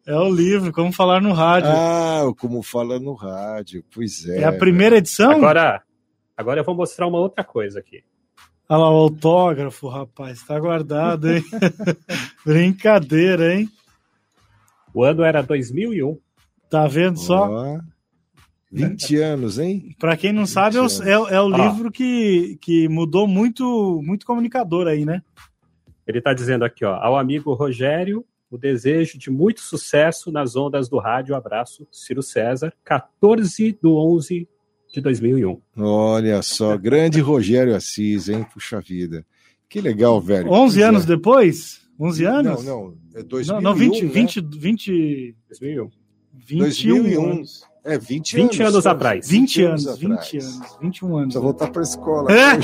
[0.05, 1.71] É o livro, Como Falar no Rádio.
[1.71, 3.83] Ah, Como Falar no Rádio.
[3.91, 4.41] Pois é.
[4.41, 5.31] É a primeira edição?
[5.31, 5.81] Agora,
[6.37, 8.03] agora eu vou mostrar uma outra coisa aqui.
[8.69, 10.43] Olha lá, o autógrafo, rapaz.
[10.43, 11.43] Tá guardado, hein?
[12.45, 13.67] Brincadeira, hein?
[14.93, 16.15] O ano era 2001.
[16.69, 17.49] Tá vendo só?
[17.49, 17.79] Oh,
[18.71, 19.95] 20 anos, hein?
[19.97, 24.87] Para quem não sabe, é, é, é, o livro que, que mudou muito, muito comunicador
[24.87, 25.21] aí, né?
[26.05, 30.87] Ele está dizendo aqui, ó, ao amigo Rogério, o desejo de muito sucesso nas ondas
[30.87, 31.35] do rádio.
[31.35, 34.47] Abraço, Ciro César, 14 do 11
[34.93, 35.61] de 2001.
[35.77, 38.45] Olha só, grande Rogério Assis, hein?
[38.53, 39.25] Puxa vida.
[39.69, 40.49] Que legal, velho.
[40.49, 41.07] 11 anos é.
[41.07, 41.81] depois?
[41.99, 42.63] 11 anos?
[42.63, 42.97] Não, não.
[43.15, 44.11] É 2001, não, não 20, né?
[44.11, 45.89] 20, 20, 2001.
[46.33, 47.43] 21 2001.
[47.87, 49.29] É, 20, 20 anos, anos atrás.
[49.29, 51.33] 20, 20 anos, anos 20 anos, 21 anos.
[51.33, 52.29] Só voltar para a escola.
[52.29, 52.59] É?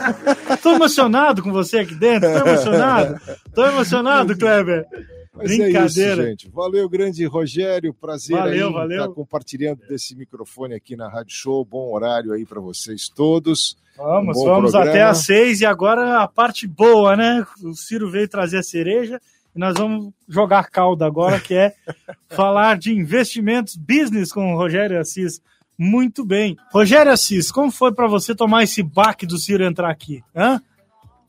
[0.62, 3.20] Tô emocionado com você aqui dentro, tô emocionado.
[3.54, 4.86] Tô emocionado, Kleber.
[5.34, 5.82] Mas Brincadeira.
[5.82, 6.50] É isso, gente.
[6.50, 7.92] Valeu, grande Rogério.
[7.92, 9.00] Prazer valeu, aí valeu.
[9.02, 11.64] estar compartilhando desse microfone aqui na Rádio Show.
[11.66, 13.76] Bom horário aí para vocês todos.
[13.96, 14.90] Vamos, um vamos programa.
[14.90, 17.46] até às seis e agora a parte boa, né?
[17.62, 19.20] O Ciro veio trazer a cereja
[19.54, 21.74] e nós vamos jogar calda agora, que é
[22.30, 25.40] falar de investimentos, business com o Rogério Assis.
[25.78, 26.56] Muito bem.
[26.72, 30.22] Rogério Assis, como foi para você tomar esse baque do Ciro entrar aqui?
[30.34, 30.60] Hã?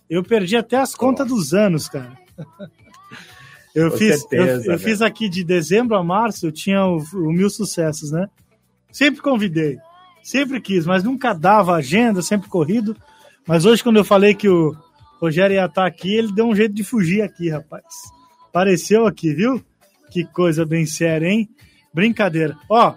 [0.10, 2.18] Eu perdi até as contas dos anos, cara.
[3.74, 6.98] Eu Com fiz, certeza, eu, eu fiz aqui de dezembro a março, eu tinha o,
[6.98, 8.28] o Mil Sucessos, né?
[8.92, 9.80] Sempre convidei,
[10.22, 12.96] sempre quis, mas nunca dava agenda, sempre corrido.
[13.48, 14.76] Mas hoje, quando eu falei que o
[15.20, 17.84] Rogério ia estar aqui, ele deu um jeito de fugir aqui, rapaz.
[18.54, 19.66] Apareceu aqui, viu?
[20.12, 21.50] Que coisa bem séria, hein?
[21.92, 22.56] Brincadeira.
[22.70, 22.96] Ó, a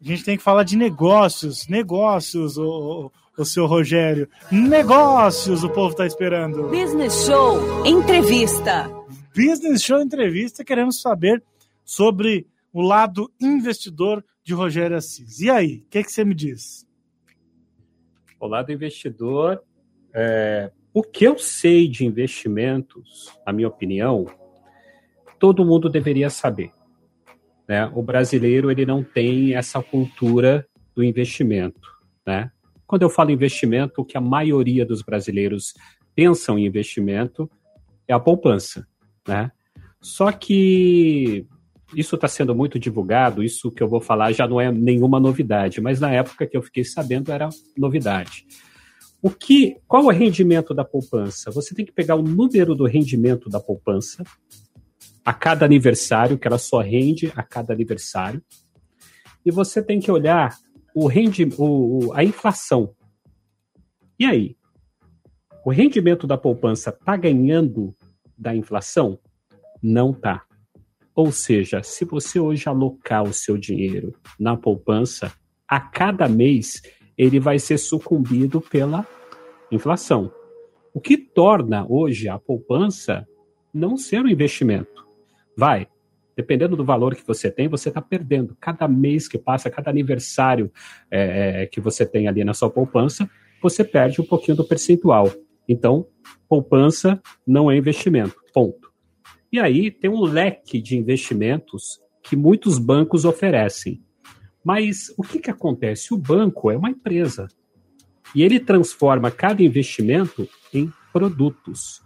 [0.00, 4.28] gente tem que falar de negócios, negócios, o, o, o seu Rogério.
[4.50, 6.64] Negócios, o povo tá esperando.
[6.64, 8.90] Business Show Entrevista.
[9.36, 11.44] Business Show Entrevista, queremos saber
[11.84, 15.38] sobre o lado investidor de Rogério Assis.
[15.38, 16.84] E aí, o que, que você me diz?
[18.40, 19.62] O lado investidor,
[20.12, 24.26] é, o que eu sei de investimentos, na minha opinião,
[25.38, 26.70] todo mundo deveria saber.
[27.68, 27.90] Né?
[27.94, 31.88] O brasileiro ele não tem essa cultura do investimento.
[32.26, 32.50] Né?
[32.86, 35.74] Quando eu falo investimento, o que a maioria dos brasileiros
[36.14, 37.48] pensam em investimento
[38.06, 38.86] é a poupança.
[39.26, 39.52] Né?
[40.00, 41.46] Só que
[41.94, 45.80] isso está sendo muito divulgado, isso que eu vou falar já não é nenhuma novidade,
[45.80, 48.46] mas na época que eu fiquei sabendo era novidade.
[49.20, 51.50] O que, qual o rendimento da poupança?
[51.50, 54.22] Você tem que pegar o número do rendimento da poupança
[55.28, 58.42] a cada aniversário, que ela só rende a cada aniversário,
[59.44, 60.56] e você tem que olhar
[60.94, 62.94] o rendi, o, a inflação.
[64.18, 64.56] E aí?
[65.66, 67.94] O rendimento da poupança está ganhando
[68.38, 69.18] da inflação?
[69.82, 70.46] Não está.
[71.14, 75.30] Ou seja, se você hoje alocar o seu dinheiro na poupança,
[75.68, 76.80] a cada mês
[77.18, 79.06] ele vai ser sucumbido pela
[79.70, 80.32] inflação.
[80.94, 83.28] O que torna hoje a poupança
[83.74, 85.06] não ser um investimento.
[85.58, 85.88] Vai,
[86.36, 88.56] dependendo do valor que você tem, você está perdendo.
[88.60, 90.70] Cada mês que passa, cada aniversário
[91.10, 93.28] é, que você tem ali na sua poupança,
[93.60, 95.28] você perde um pouquinho do percentual.
[95.68, 96.06] Então,
[96.48, 98.36] poupança não é investimento.
[98.54, 98.92] Ponto.
[99.50, 104.00] E aí tem um leque de investimentos que muitos bancos oferecem.
[104.64, 106.14] Mas o que, que acontece?
[106.14, 107.48] O banco é uma empresa
[108.32, 112.00] e ele transforma cada investimento em produtos.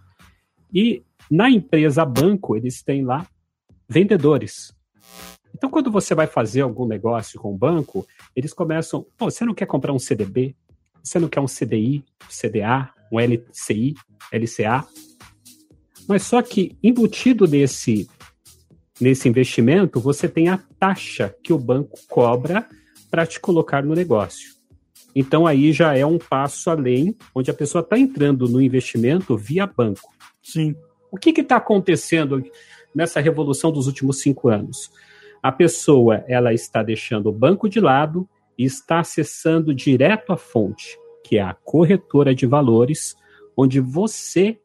[0.73, 3.27] E na empresa banco, eles têm lá
[3.93, 4.73] vendedores.
[5.55, 9.53] Então, quando você vai fazer algum negócio com o banco, eles começam: oh, você não
[9.53, 10.55] quer comprar um CDB?
[11.03, 13.93] Você não quer um CDI, CDA, um LCI,
[14.31, 14.87] LCA?
[16.07, 18.09] Mas só que embutido nesse,
[18.99, 22.67] nesse investimento, você tem a taxa que o banco cobra
[23.11, 24.53] para te colocar no negócio.
[25.15, 29.67] Então aí já é um passo além, onde a pessoa está entrando no investimento via
[29.67, 30.11] banco.
[30.41, 30.75] Sim.
[31.11, 32.43] O que está acontecendo
[32.95, 34.91] nessa revolução dos últimos cinco anos?
[35.41, 38.27] A pessoa ela está deixando o banco de lado
[38.57, 43.15] e está acessando direto a fonte, que é a corretora de valores,
[43.57, 44.59] onde você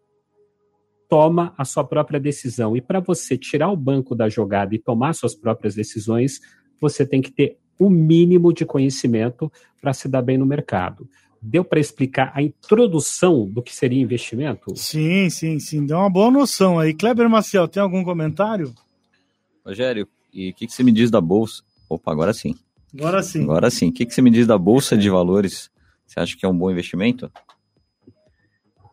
[1.09, 2.77] toma a sua própria decisão.
[2.77, 6.41] E para você tirar o banco da jogada e tomar suas próprias decisões,
[6.81, 9.51] você tem que ter o mínimo de conhecimento
[9.81, 11.09] para se dar bem no mercado.
[11.41, 14.77] Deu para explicar a introdução do que seria investimento?
[14.77, 15.87] Sim, sim, sim.
[15.87, 16.93] Deu uma boa noção aí.
[16.93, 18.75] Kleber Maciel, tem algum comentário?
[19.65, 21.63] Rogério, e o que, que você me diz da Bolsa?
[21.89, 22.55] Opa, agora sim.
[22.93, 23.43] Agora sim.
[23.43, 23.89] Agora sim.
[23.89, 25.71] O que, que você me diz da Bolsa de Valores?
[26.07, 27.31] Você acha que é um bom investimento?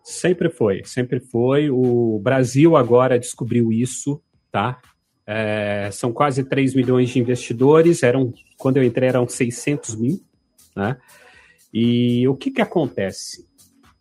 [0.03, 1.69] Sempre foi, sempre foi.
[1.69, 4.21] O Brasil agora descobriu isso,
[4.51, 4.79] tá?
[5.25, 10.21] É, são quase 3 milhões de investidores, eram, quando eu entrei eram 600 mil,
[10.75, 10.97] né?
[11.77, 13.45] E o que que acontece?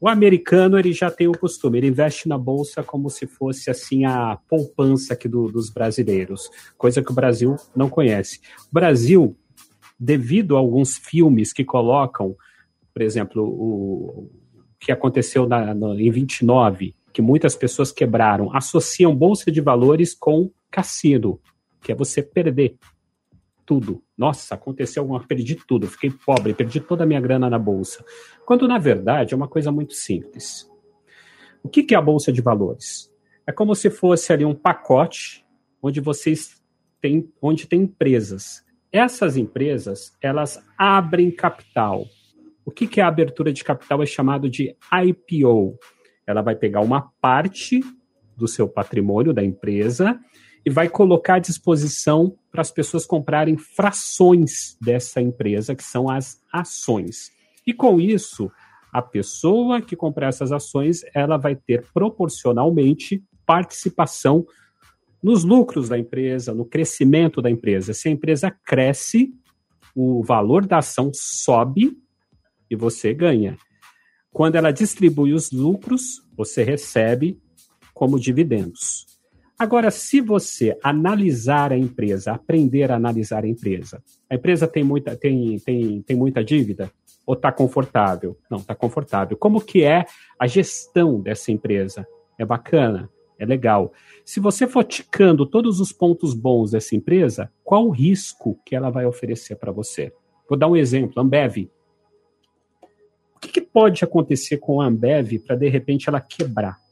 [0.01, 4.05] O americano ele já tem o costume, ele investe na bolsa como se fosse assim
[4.05, 6.49] a poupança aqui do, dos brasileiros,
[6.79, 8.39] coisa que o Brasil não conhece.
[8.71, 9.37] O Brasil,
[9.99, 12.37] devido a alguns filmes que colocam,
[12.93, 14.31] por exemplo, o,
[14.79, 20.49] que aconteceu na, no, em 29, que muitas pessoas quebraram, associam bolsa de valores com
[20.71, 21.41] cassino,
[21.83, 22.77] que é você perder
[23.65, 24.03] tudo.
[24.17, 28.05] Nossa, aconteceu alguma perdi tudo, fiquei pobre, perdi toda a minha grana na bolsa.
[28.47, 30.71] Quando na verdade é uma coisa muito simples.
[31.63, 33.13] O que, que é a bolsa de valores?
[33.47, 35.45] É como se fosse ali um pacote
[35.83, 36.63] onde vocês
[37.01, 38.65] têm, onde tem empresas.
[38.93, 42.07] Essas empresas, elas abrem capital
[42.65, 45.79] o que, que é a abertura de capital é chamado de IPO.
[46.27, 47.81] Ela vai pegar uma parte
[48.37, 50.19] do seu patrimônio da empresa
[50.65, 56.41] e vai colocar à disposição para as pessoas comprarem frações dessa empresa, que são as
[56.53, 57.31] ações.
[57.67, 58.51] E com isso,
[58.93, 64.47] a pessoa que comprar essas ações, ela vai ter proporcionalmente participação
[65.23, 67.93] nos lucros da empresa, no crescimento da empresa.
[67.93, 69.35] Se a empresa cresce,
[69.95, 71.97] o valor da ação sobe
[72.71, 73.57] e você ganha.
[74.31, 77.41] Quando ela distribui os lucros, você recebe
[77.93, 79.14] como dividendos.
[79.59, 85.17] Agora, se você analisar a empresa, aprender a analisar a empresa, a empresa tem muita,
[85.17, 86.91] tem, tem, tem muita dívida
[87.25, 88.37] ou está confortável?
[88.51, 89.37] Não, está confortável.
[89.37, 90.05] Como que é
[90.39, 92.07] a gestão dessa empresa?
[92.39, 93.09] É bacana?
[93.39, 93.93] É legal.
[94.25, 98.91] Se você for ticando todos os pontos bons dessa empresa, qual o risco que ela
[98.91, 100.13] vai oferecer para você?
[100.49, 101.71] Vou dar um exemplo, Ambev.
[103.35, 106.84] O que, que pode acontecer com a Ambev para de repente ela quebrar?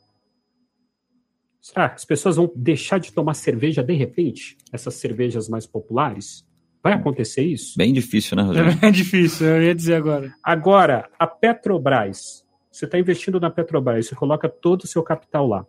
[1.62, 4.56] Será que as pessoas vão deixar de tomar cerveja de repente?
[4.72, 6.44] Essas cervejas mais populares?
[6.82, 7.78] Vai acontecer isso?
[7.78, 8.72] Bem difícil, né, Rogério?
[8.82, 10.34] É difícil, eu ia dizer agora.
[10.42, 12.44] Agora, a Petrobras.
[12.68, 15.64] Você está investindo na Petrobras, você coloca todo o seu capital lá.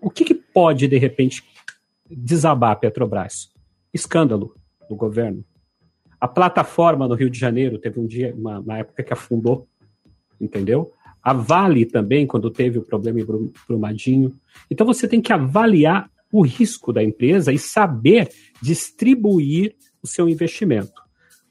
[0.00, 1.44] O que, que pode, de repente,
[2.10, 3.50] desabar a Petrobras?
[3.94, 4.56] Escândalo
[4.88, 5.44] do governo.
[6.20, 9.68] A plataforma no Rio de Janeiro teve um dia, uma, uma época que afundou,
[10.40, 10.92] entendeu?
[11.26, 13.26] A Vale também, quando teve o problema em
[13.66, 14.38] Brumadinho.
[14.70, 18.30] Então você tem que avaliar o risco da empresa e saber
[18.62, 21.02] distribuir o seu investimento,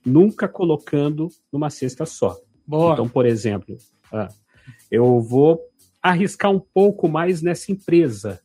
[0.05, 2.37] nunca colocando numa cesta só.
[2.65, 2.93] Boa.
[2.93, 3.77] Então, por exemplo,
[4.13, 4.29] ah,
[4.89, 5.59] eu vou
[6.01, 8.39] arriscar um pouco mais nessa empresa,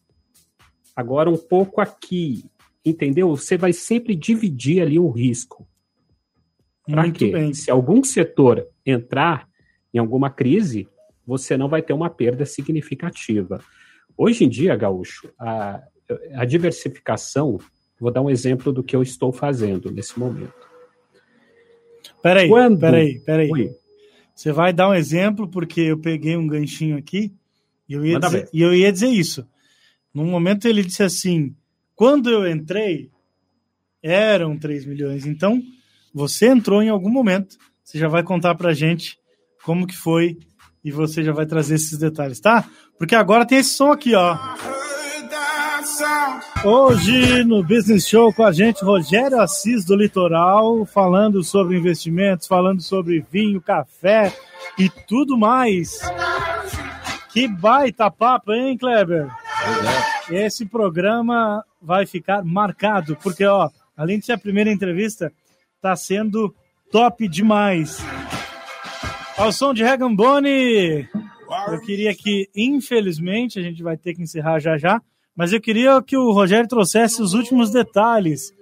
[0.97, 2.45] agora um pouco aqui,
[2.85, 3.29] entendeu?
[3.37, 5.65] Você vai sempre dividir ali o risco.
[6.85, 7.31] Para quê?
[7.31, 7.55] Bem.
[7.55, 9.49] Se algum setor entrar
[9.95, 10.89] em alguma crise,
[11.27, 13.61] você não vai ter uma perda significativa.
[14.17, 15.83] Hoje em dia, Gaúcho, a,
[16.35, 17.59] a diversificação,
[17.99, 20.53] vou dar um exemplo do que eu estou fazendo nesse momento.
[22.23, 22.81] Peraí, Quando...
[22.81, 23.51] peraí, peraí.
[23.51, 23.71] Oi.
[24.35, 27.33] Você vai dar um exemplo, porque eu peguei um ganchinho aqui
[27.89, 29.47] e eu ia, dizer, e eu ia dizer isso.
[30.15, 31.55] Num momento ele disse assim:
[31.95, 33.11] quando eu entrei,
[34.03, 35.27] eram 3 milhões.
[35.27, 35.63] Então,
[36.13, 39.19] você entrou em algum momento, você já vai contar pra gente
[39.63, 40.39] como que foi
[40.85, 42.65] e você já vai trazer esses detalhes, tá?
[42.99, 44.37] Porque agora tem esse som aqui, ó.
[46.65, 52.83] Hoje no Business Show com a gente, Rogério Assis do Litoral, falando sobre investimentos, falando
[52.83, 54.33] sobre vinho, café
[54.79, 56.01] e tudo mais.
[57.33, 59.29] Que baita papo, hein, Kleber?
[60.31, 60.47] É.
[60.47, 65.33] Esse programa vai ficar marcado, porque, ó, além de ser a primeira entrevista,
[65.81, 66.55] tá sendo
[66.91, 67.99] top demais.
[69.41, 71.09] Ao som de Regambone,
[71.73, 75.01] eu queria que, infelizmente, a gente vai ter que encerrar já já,
[75.35, 78.53] mas eu queria que o Rogério trouxesse os últimos detalhes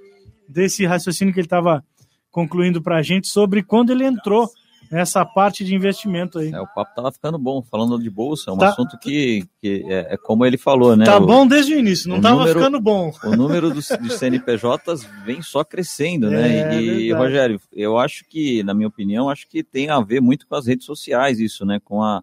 [0.49, 1.85] desse raciocínio que ele estava
[2.31, 4.49] concluindo para a gente sobre quando ele entrou
[4.91, 6.51] nessa parte de investimento aí.
[6.53, 8.69] É, o papo tava ficando bom, falando de bolsa, é um tá.
[8.69, 11.05] assunto que, que é, é, como ele falou, né?
[11.05, 13.13] Tá o, bom desde o início, não tava número, ficando bom.
[13.25, 16.77] O número dos, dos CNPJs vem só crescendo, né?
[16.77, 20.47] É, e, Rogério, eu acho que, na minha opinião, acho que tem a ver muito
[20.47, 21.81] com as redes sociais isso, né?
[21.85, 22.23] Com a,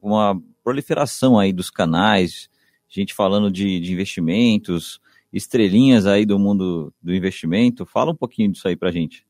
[0.00, 2.48] com a proliferação aí dos canais,
[2.88, 5.00] gente falando de, de investimentos,
[5.32, 7.84] estrelinhas aí do mundo do investimento.
[7.84, 9.25] Fala um pouquinho disso aí pra gente.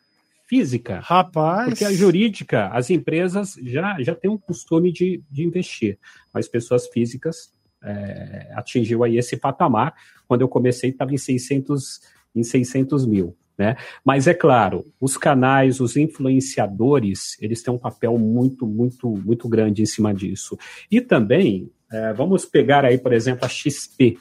[0.47, 0.99] física.
[0.99, 1.69] Rapaz!
[1.69, 5.99] Porque a jurídica, as empresas já, já têm um costume de, de investir,
[6.33, 7.53] mas pessoas físicas
[7.83, 9.93] é, atingiu aí esse patamar.
[10.27, 12.01] Quando eu comecei, estava em 600,
[12.35, 13.37] em 600 mil.
[13.59, 13.75] Né?
[14.05, 19.81] Mas é claro, os canais, os influenciadores, eles têm um papel muito, muito, muito grande
[19.81, 20.57] em cima disso.
[20.89, 24.17] E também, é, vamos pegar aí, por exemplo, a XP,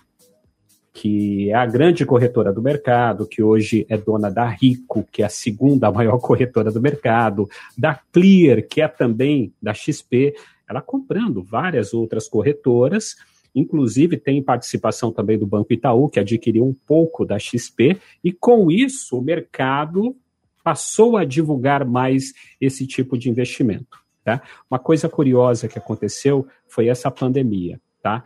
[0.93, 5.27] que é a grande corretora do mercado, que hoje é dona da Rico, que é
[5.27, 10.35] a segunda maior corretora do mercado, da Clear, que é também da XP,
[10.69, 13.15] ela comprando várias outras corretoras
[13.55, 18.71] Inclusive, tem participação também do Banco Itaú, que adquiriu um pouco da XP, e com
[18.71, 20.17] isso o mercado
[20.63, 23.99] passou a divulgar mais esse tipo de investimento.
[24.23, 24.43] Tá?
[24.71, 27.81] Uma coisa curiosa que aconteceu foi essa pandemia.
[28.03, 28.23] Tá?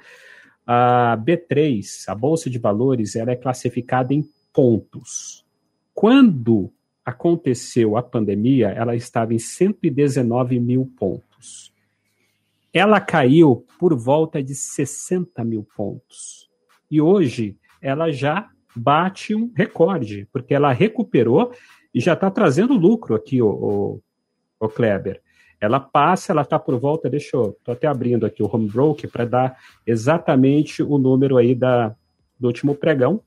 [0.66, 5.44] A B3, a Bolsa de Valores, ela é classificada em pontos.
[5.94, 6.72] Quando
[7.04, 11.71] aconteceu a pandemia, ela estava em 119 mil pontos
[12.72, 16.48] ela caiu por volta de 60 mil pontos.
[16.90, 21.52] E hoje ela já bate um recorde, porque ela recuperou
[21.94, 24.02] e já está trazendo lucro aqui, o, o,
[24.58, 25.20] o, Kleber.
[25.60, 29.10] Ela passa, ela está por volta, deixa eu, estou até abrindo aqui o home broker
[29.10, 31.94] para dar exatamente o número aí da,
[32.38, 33.22] do último pregão,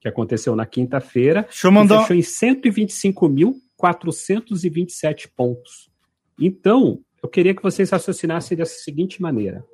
[0.00, 1.42] que aconteceu na quinta-feira.
[1.42, 2.00] Deixa eu mandar.
[2.00, 5.90] Fechou em 125 mil 427 pontos.
[6.38, 9.64] Então, eu queria que vocês raciocinassem dessa seguinte maneira.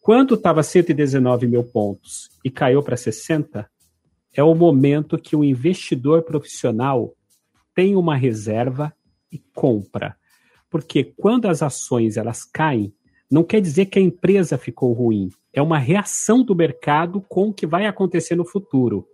[0.00, 3.68] Quando estava 119 mil pontos e caiu para 60,
[4.32, 7.14] é o momento que o investidor profissional
[7.74, 8.92] tem uma reserva
[9.30, 10.16] e compra.
[10.70, 12.92] Porque quando as ações elas caem,
[13.30, 15.28] não quer dizer que a empresa ficou ruim.
[15.52, 19.06] É uma reação do mercado com o que vai acontecer no futuro.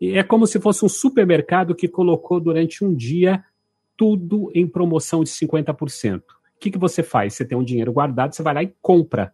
[0.00, 3.44] E é como se fosse um supermercado que colocou durante um dia
[3.96, 6.22] tudo em promoção de 50%.
[6.62, 7.34] O que, que você faz?
[7.34, 9.32] Você tem um dinheiro guardado, você vai lá e compra.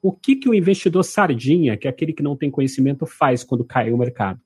[0.00, 3.64] O que, que o investidor sardinha, que é aquele que não tem conhecimento, faz quando
[3.64, 4.40] cai o mercado?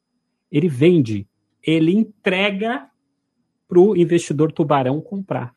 [0.51, 1.28] Ele vende,
[1.62, 2.87] ele entrega
[3.68, 5.55] para o investidor tubarão comprar.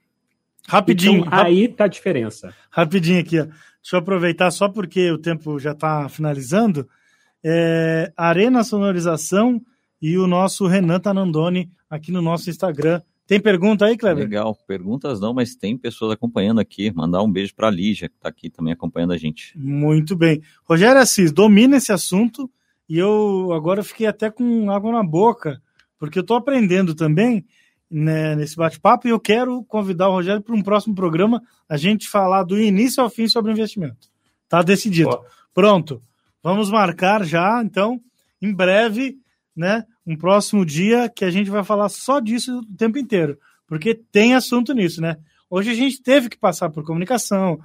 [0.68, 1.26] Rapidinho.
[1.26, 2.54] Então, aí tá a diferença.
[2.70, 3.46] Rapidinho aqui, ó.
[3.46, 6.90] Deixa eu aproveitar só porque o tempo já está finalizando.
[7.42, 9.62] É, Arena Sonorização
[10.02, 13.02] e o nosso Renan Tanandoni aqui no nosso Instagram.
[13.28, 14.24] Tem pergunta aí, Kleber?
[14.24, 16.92] Legal, perguntas não, mas tem pessoas acompanhando aqui.
[16.92, 19.58] Mandar um beijo para a Lígia, que está aqui também acompanhando a gente.
[19.58, 20.42] Muito bem.
[20.64, 22.50] Rogério Assis, domina esse assunto
[22.88, 25.60] e eu agora fiquei até com água na boca,
[25.98, 27.44] porque eu estou aprendendo também
[27.90, 32.08] né, nesse bate-papo e eu quero convidar o Rogério para um próximo programa a gente
[32.08, 34.08] falar do início ao fim sobre investimento.
[34.48, 35.20] Tá decidido.
[35.52, 36.00] Pronto.
[36.44, 38.00] Vamos marcar já, então,
[38.40, 39.18] em breve,
[39.56, 43.38] né, um próximo dia que a gente vai falar só disso o tempo inteiro,
[43.68, 45.18] porque tem assunto nisso, né?
[45.50, 47.60] Hoje a gente teve que passar por comunicação,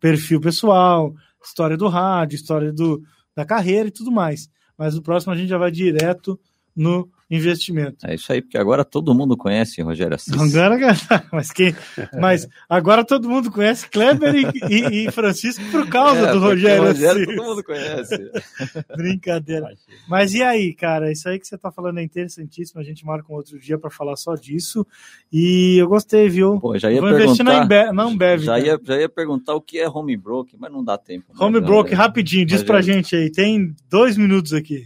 [0.00, 3.02] perfil pessoal, história do rádio, história do,
[3.34, 4.48] da carreira e tudo mais.
[4.76, 6.38] Mas no próximo a gente já vai direto
[6.74, 8.06] no investimento.
[8.06, 10.54] É isso aí, porque agora todo mundo conhece Rogério Assis.
[10.54, 10.96] Agora,
[11.32, 11.74] mas, quem,
[12.20, 16.84] mas agora todo mundo conhece Kleber e, e, e Francisco por causa é, do Rogério,
[16.84, 17.36] Rogério Assis.
[17.36, 18.30] Todo mundo conhece.
[18.96, 19.68] Brincadeira.
[20.08, 21.10] Mas e aí, cara?
[21.10, 22.80] Isso aí que você está falando é interessantíssimo.
[22.80, 24.86] A gente marca um outro dia para falar só disso.
[25.32, 26.60] E eu gostei, viu?
[26.60, 27.92] Pô, já ia Vou perguntar, investir na Ambev.
[27.92, 30.96] Na Ambev já, ia, já ia perguntar o que é home broke, mas não dá
[30.96, 31.26] tempo.
[31.38, 33.32] Home broke, rapidinho, diz pra gente aí.
[33.32, 34.84] Tem dois minutos aqui.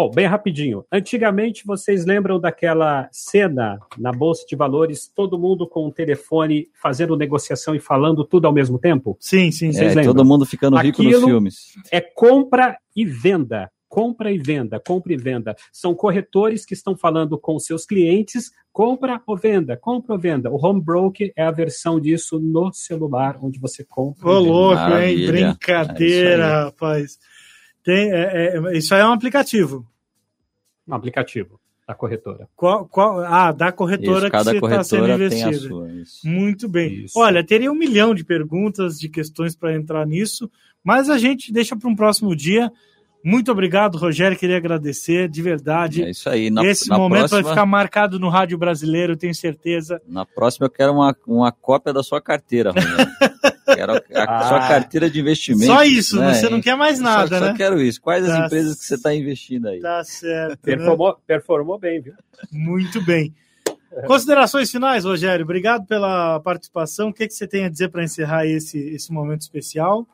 [0.00, 0.84] Oh, bem rapidinho.
[0.92, 6.68] Antigamente, vocês lembram daquela cena na Bolsa de Valores, todo mundo com o um telefone
[6.80, 9.16] fazendo negociação e falando tudo ao mesmo tempo?
[9.18, 9.86] Sim, sim, sim.
[9.86, 11.74] É, todo mundo ficando rico Aquilo nos filmes.
[11.90, 13.68] É compra e venda.
[13.88, 15.56] Compra e venda, compra e venda.
[15.72, 20.48] São corretores que estão falando com seus clientes, compra ou venda, compra ou venda.
[20.48, 24.28] O home broker é a versão disso no celular, onde você compra.
[24.28, 25.26] Ô, louco, hein?
[25.26, 27.18] Brincadeira, é rapaz.
[27.88, 29.86] Tem, é, é, isso aí é um aplicativo.
[30.86, 32.46] Um aplicativo da corretora.
[32.54, 35.88] Qual, qual, ah, da corretora isso, que você está sendo investido.
[36.22, 37.04] Muito bem.
[37.04, 37.18] Isso.
[37.18, 40.50] Olha, teria um milhão de perguntas, de questões para entrar nisso,
[40.84, 42.70] mas a gente deixa para um próximo dia.
[43.22, 44.38] Muito obrigado, Rogério.
[44.38, 46.04] Queria agradecer, de verdade.
[46.04, 46.50] É isso aí.
[46.50, 47.42] Na, Esse na momento próxima...
[47.42, 50.00] vai ficar marcado no rádio brasileiro, tenho certeza.
[50.06, 53.08] Na próxima eu quero uma, uma cópia da sua carteira, Rogério.
[53.74, 55.66] Quero a, a ah, sua carteira de investimento.
[55.66, 56.32] Só isso, né?
[56.32, 57.50] você não quer mais nada, só, né?
[57.50, 58.00] Só quero isso.
[58.00, 59.80] Quais tá as empresas que você está investindo aí?
[59.80, 60.58] Tá certo.
[60.62, 61.14] Performou, né?
[61.26, 62.14] performou bem, viu?
[62.50, 63.34] Muito bem.
[64.06, 65.44] Considerações finais, Rogério.
[65.44, 67.08] Obrigado pela participação.
[67.08, 70.06] O que, que você tem a dizer para encerrar esse, esse momento especial?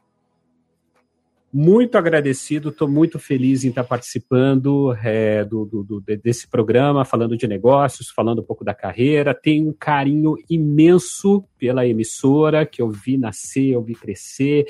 [1.56, 7.36] Muito agradecido, estou muito feliz em estar participando é, do, do, do, desse programa, falando
[7.36, 9.32] de negócios, falando um pouco da carreira.
[9.32, 14.66] Tenho um carinho imenso pela emissora, que eu vi nascer, eu vi crescer,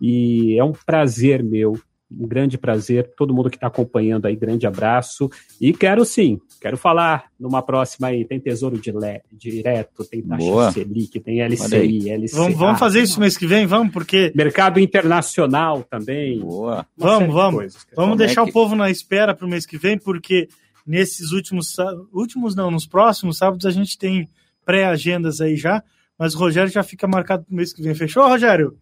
[0.00, 1.78] e é um prazer meu
[2.10, 3.12] um grande prazer.
[3.16, 5.30] Todo mundo que está acompanhando aí, grande abraço.
[5.60, 8.24] E quero sim, quero falar numa próxima aí.
[8.24, 10.72] Tem Tesouro de le, Direto, tem taxa Boa.
[10.72, 12.36] Selic, tem LCI, LCA.
[12.36, 13.66] Vamos, vamos fazer isso mês que vem?
[13.66, 14.32] Vamos, porque.
[14.34, 16.40] Mercado internacional também.
[16.40, 16.86] Boa.
[16.96, 17.60] Vamos, vamos.
[17.60, 18.50] Coisas, vamos deixar é que...
[18.50, 20.48] o povo na espera para o mês que vem, porque
[20.86, 21.76] nesses últimos.
[22.12, 24.28] Últimos não, nos próximos sábados a gente tem
[24.64, 25.82] pré-agendas aí já.
[26.16, 27.94] Mas o Rogério já fica marcado para o mês que vem.
[27.94, 28.78] Fechou, Rogério?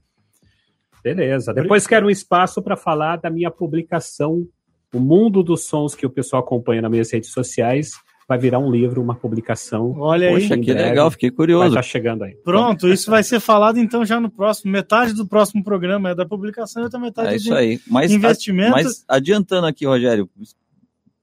[1.02, 1.52] Beleza.
[1.52, 4.46] Depois quero um espaço para falar da minha publicação,
[4.94, 7.92] O Mundo dos Sons, que o pessoal acompanha nas minhas redes sociais.
[8.28, 9.94] Vai virar um livro, uma publicação.
[9.98, 10.34] Olha aí.
[10.34, 11.74] Poxa, que legal, fiquei curioso.
[11.74, 12.34] Vai chegando aí.
[12.36, 14.70] Pronto, isso vai ser falado então já no próximo.
[14.70, 17.80] Metade do próximo programa é da publicação e outra metade é isso aí.
[17.86, 18.70] Mas, investimento.
[18.70, 20.30] Mas adiantando aqui, Rogério,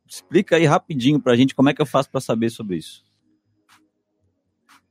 [0.08, 3.09] explica aí rapidinho para a gente como é que eu faço para saber sobre isso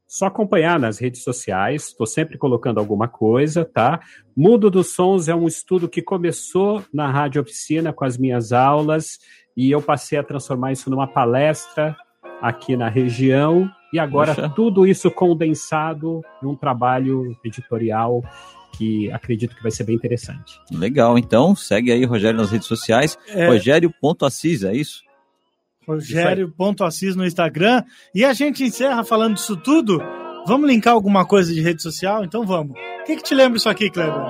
[0.09, 4.01] só acompanhar nas redes sociais, estou sempre colocando alguma coisa, tá?
[4.35, 9.19] Mundo dos Sons é um estudo que começou na Rádio Oficina com as minhas aulas
[9.55, 11.95] e eu passei a transformar isso numa palestra
[12.41, 14.49] aqui na região e agora Poxa.
[14.49, 18.23] tudo isso condensado num trabalho editorial
[18.79, 20.59] que acredito que vai ser bem interessante.
[20.71, 23.49] Legal, então segue aí Rogério nas redes sociais, é...
[23.49, 25.08] rogério.assis, é isso?
[25.89, 27.83] Rogério.assis no Instagram.
[28.15, 30.01] E a gente encerra falando disso tudo.
[30.47, 32.25] Vamos linkar alguma coisa de rede social?
[32.25, 32.73] Então vamos.
[32.73, 34.23] O que, que te lembra isso aqui, Kleber?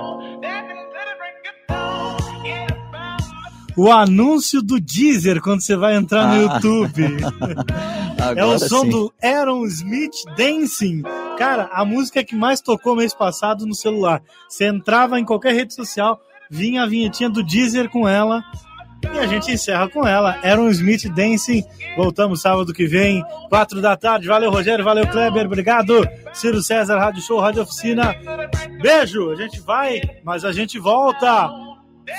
[3.77, 6.55] O anúncio do Deezer quando você vai entrar no Ah.
[6.55, 7.03] YouTube.
[8.35, 8.89] é o som sim.
[8.89, 11.03] do Aaron Smith Dancing.
[11.37, 14.21] Cara, a música que mais tocou mês passado no celular.
[14.49, 18.43] Você entrava em qualquer rede social, vinha a vinhetinha do Deezer com ela.
[19.13, 20.39] E a gente encerra com ela.
[20.43, 21.63] Aaron Smith Dancing.
[21.97, 24.27] Voltamos sábado que vem, quatro da tarde.
[24.27, 24.85] Valeu, Rogério.
[24.85, 25.45] Valeu, Kleber.
[25.45, 26.07] Obrigado.
[26.33, 28.15] Ciro César, Rádio Show, Rádio Oficina.
[28.81, 29.31] Beijo.
[29.31, 31.49] A gente vai, mas a gente volta.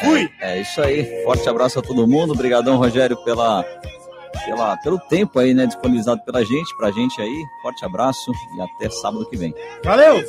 [0.01, 0.28] Fui.
[0.41, 1.24] É isso aí.
[1.24, 2.32] Forte abraço a todo mundo.
[2.32, 3.64] Obrigadão, Rogério, pela,
[4.45, 7.45] pela, pelo tempo aí, né, disponibilizado pela gente, pra gente aí.
[7.62, 9.55] Forte abraço e até sábado que vem.
[9.84, 10.22] Valeu.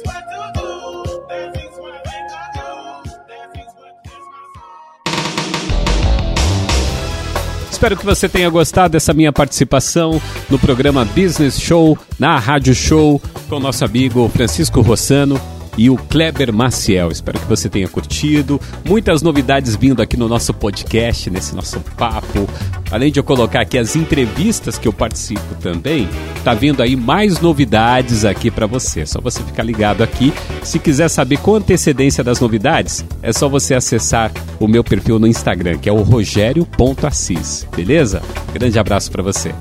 [7.81, 10.21] Espero que você tenha gostado dessa minha participação
[10.51, 13.19] no programa Business Show, na Rádio Show,
[13.49, 15.41] com nosso amigo Francisco Rossano
[15.81, 17.09] e o Kleber Maciel.
[17.09, 18.61] Espero que você tenha curtido.
[18.85, 22.47] Muitas novidades vindo aqui no nosso podcast, nesse nosso papo.
[22.91, 26.07] Além de eu colocar aqui as entrevistas que eu participo também,
[26.43, 29.01] tá vindo aí mais novidades aqui para você.
[29.01, 30.31] É só você ficar ligado aqui.
[30.61, 35.25] Se quiser saber com antecedência das novidades, é só você acessar o meu perfil no
[35.25, 37.65] Instagram, que é o rogério.assis.
[37.75, 38.21] Beleza?
[38.53, 39.51] Grande abraço para você.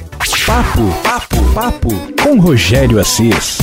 [0.47, 1.91] Papo, papo, papo
[2.23, 3.59] com Rogério Assis.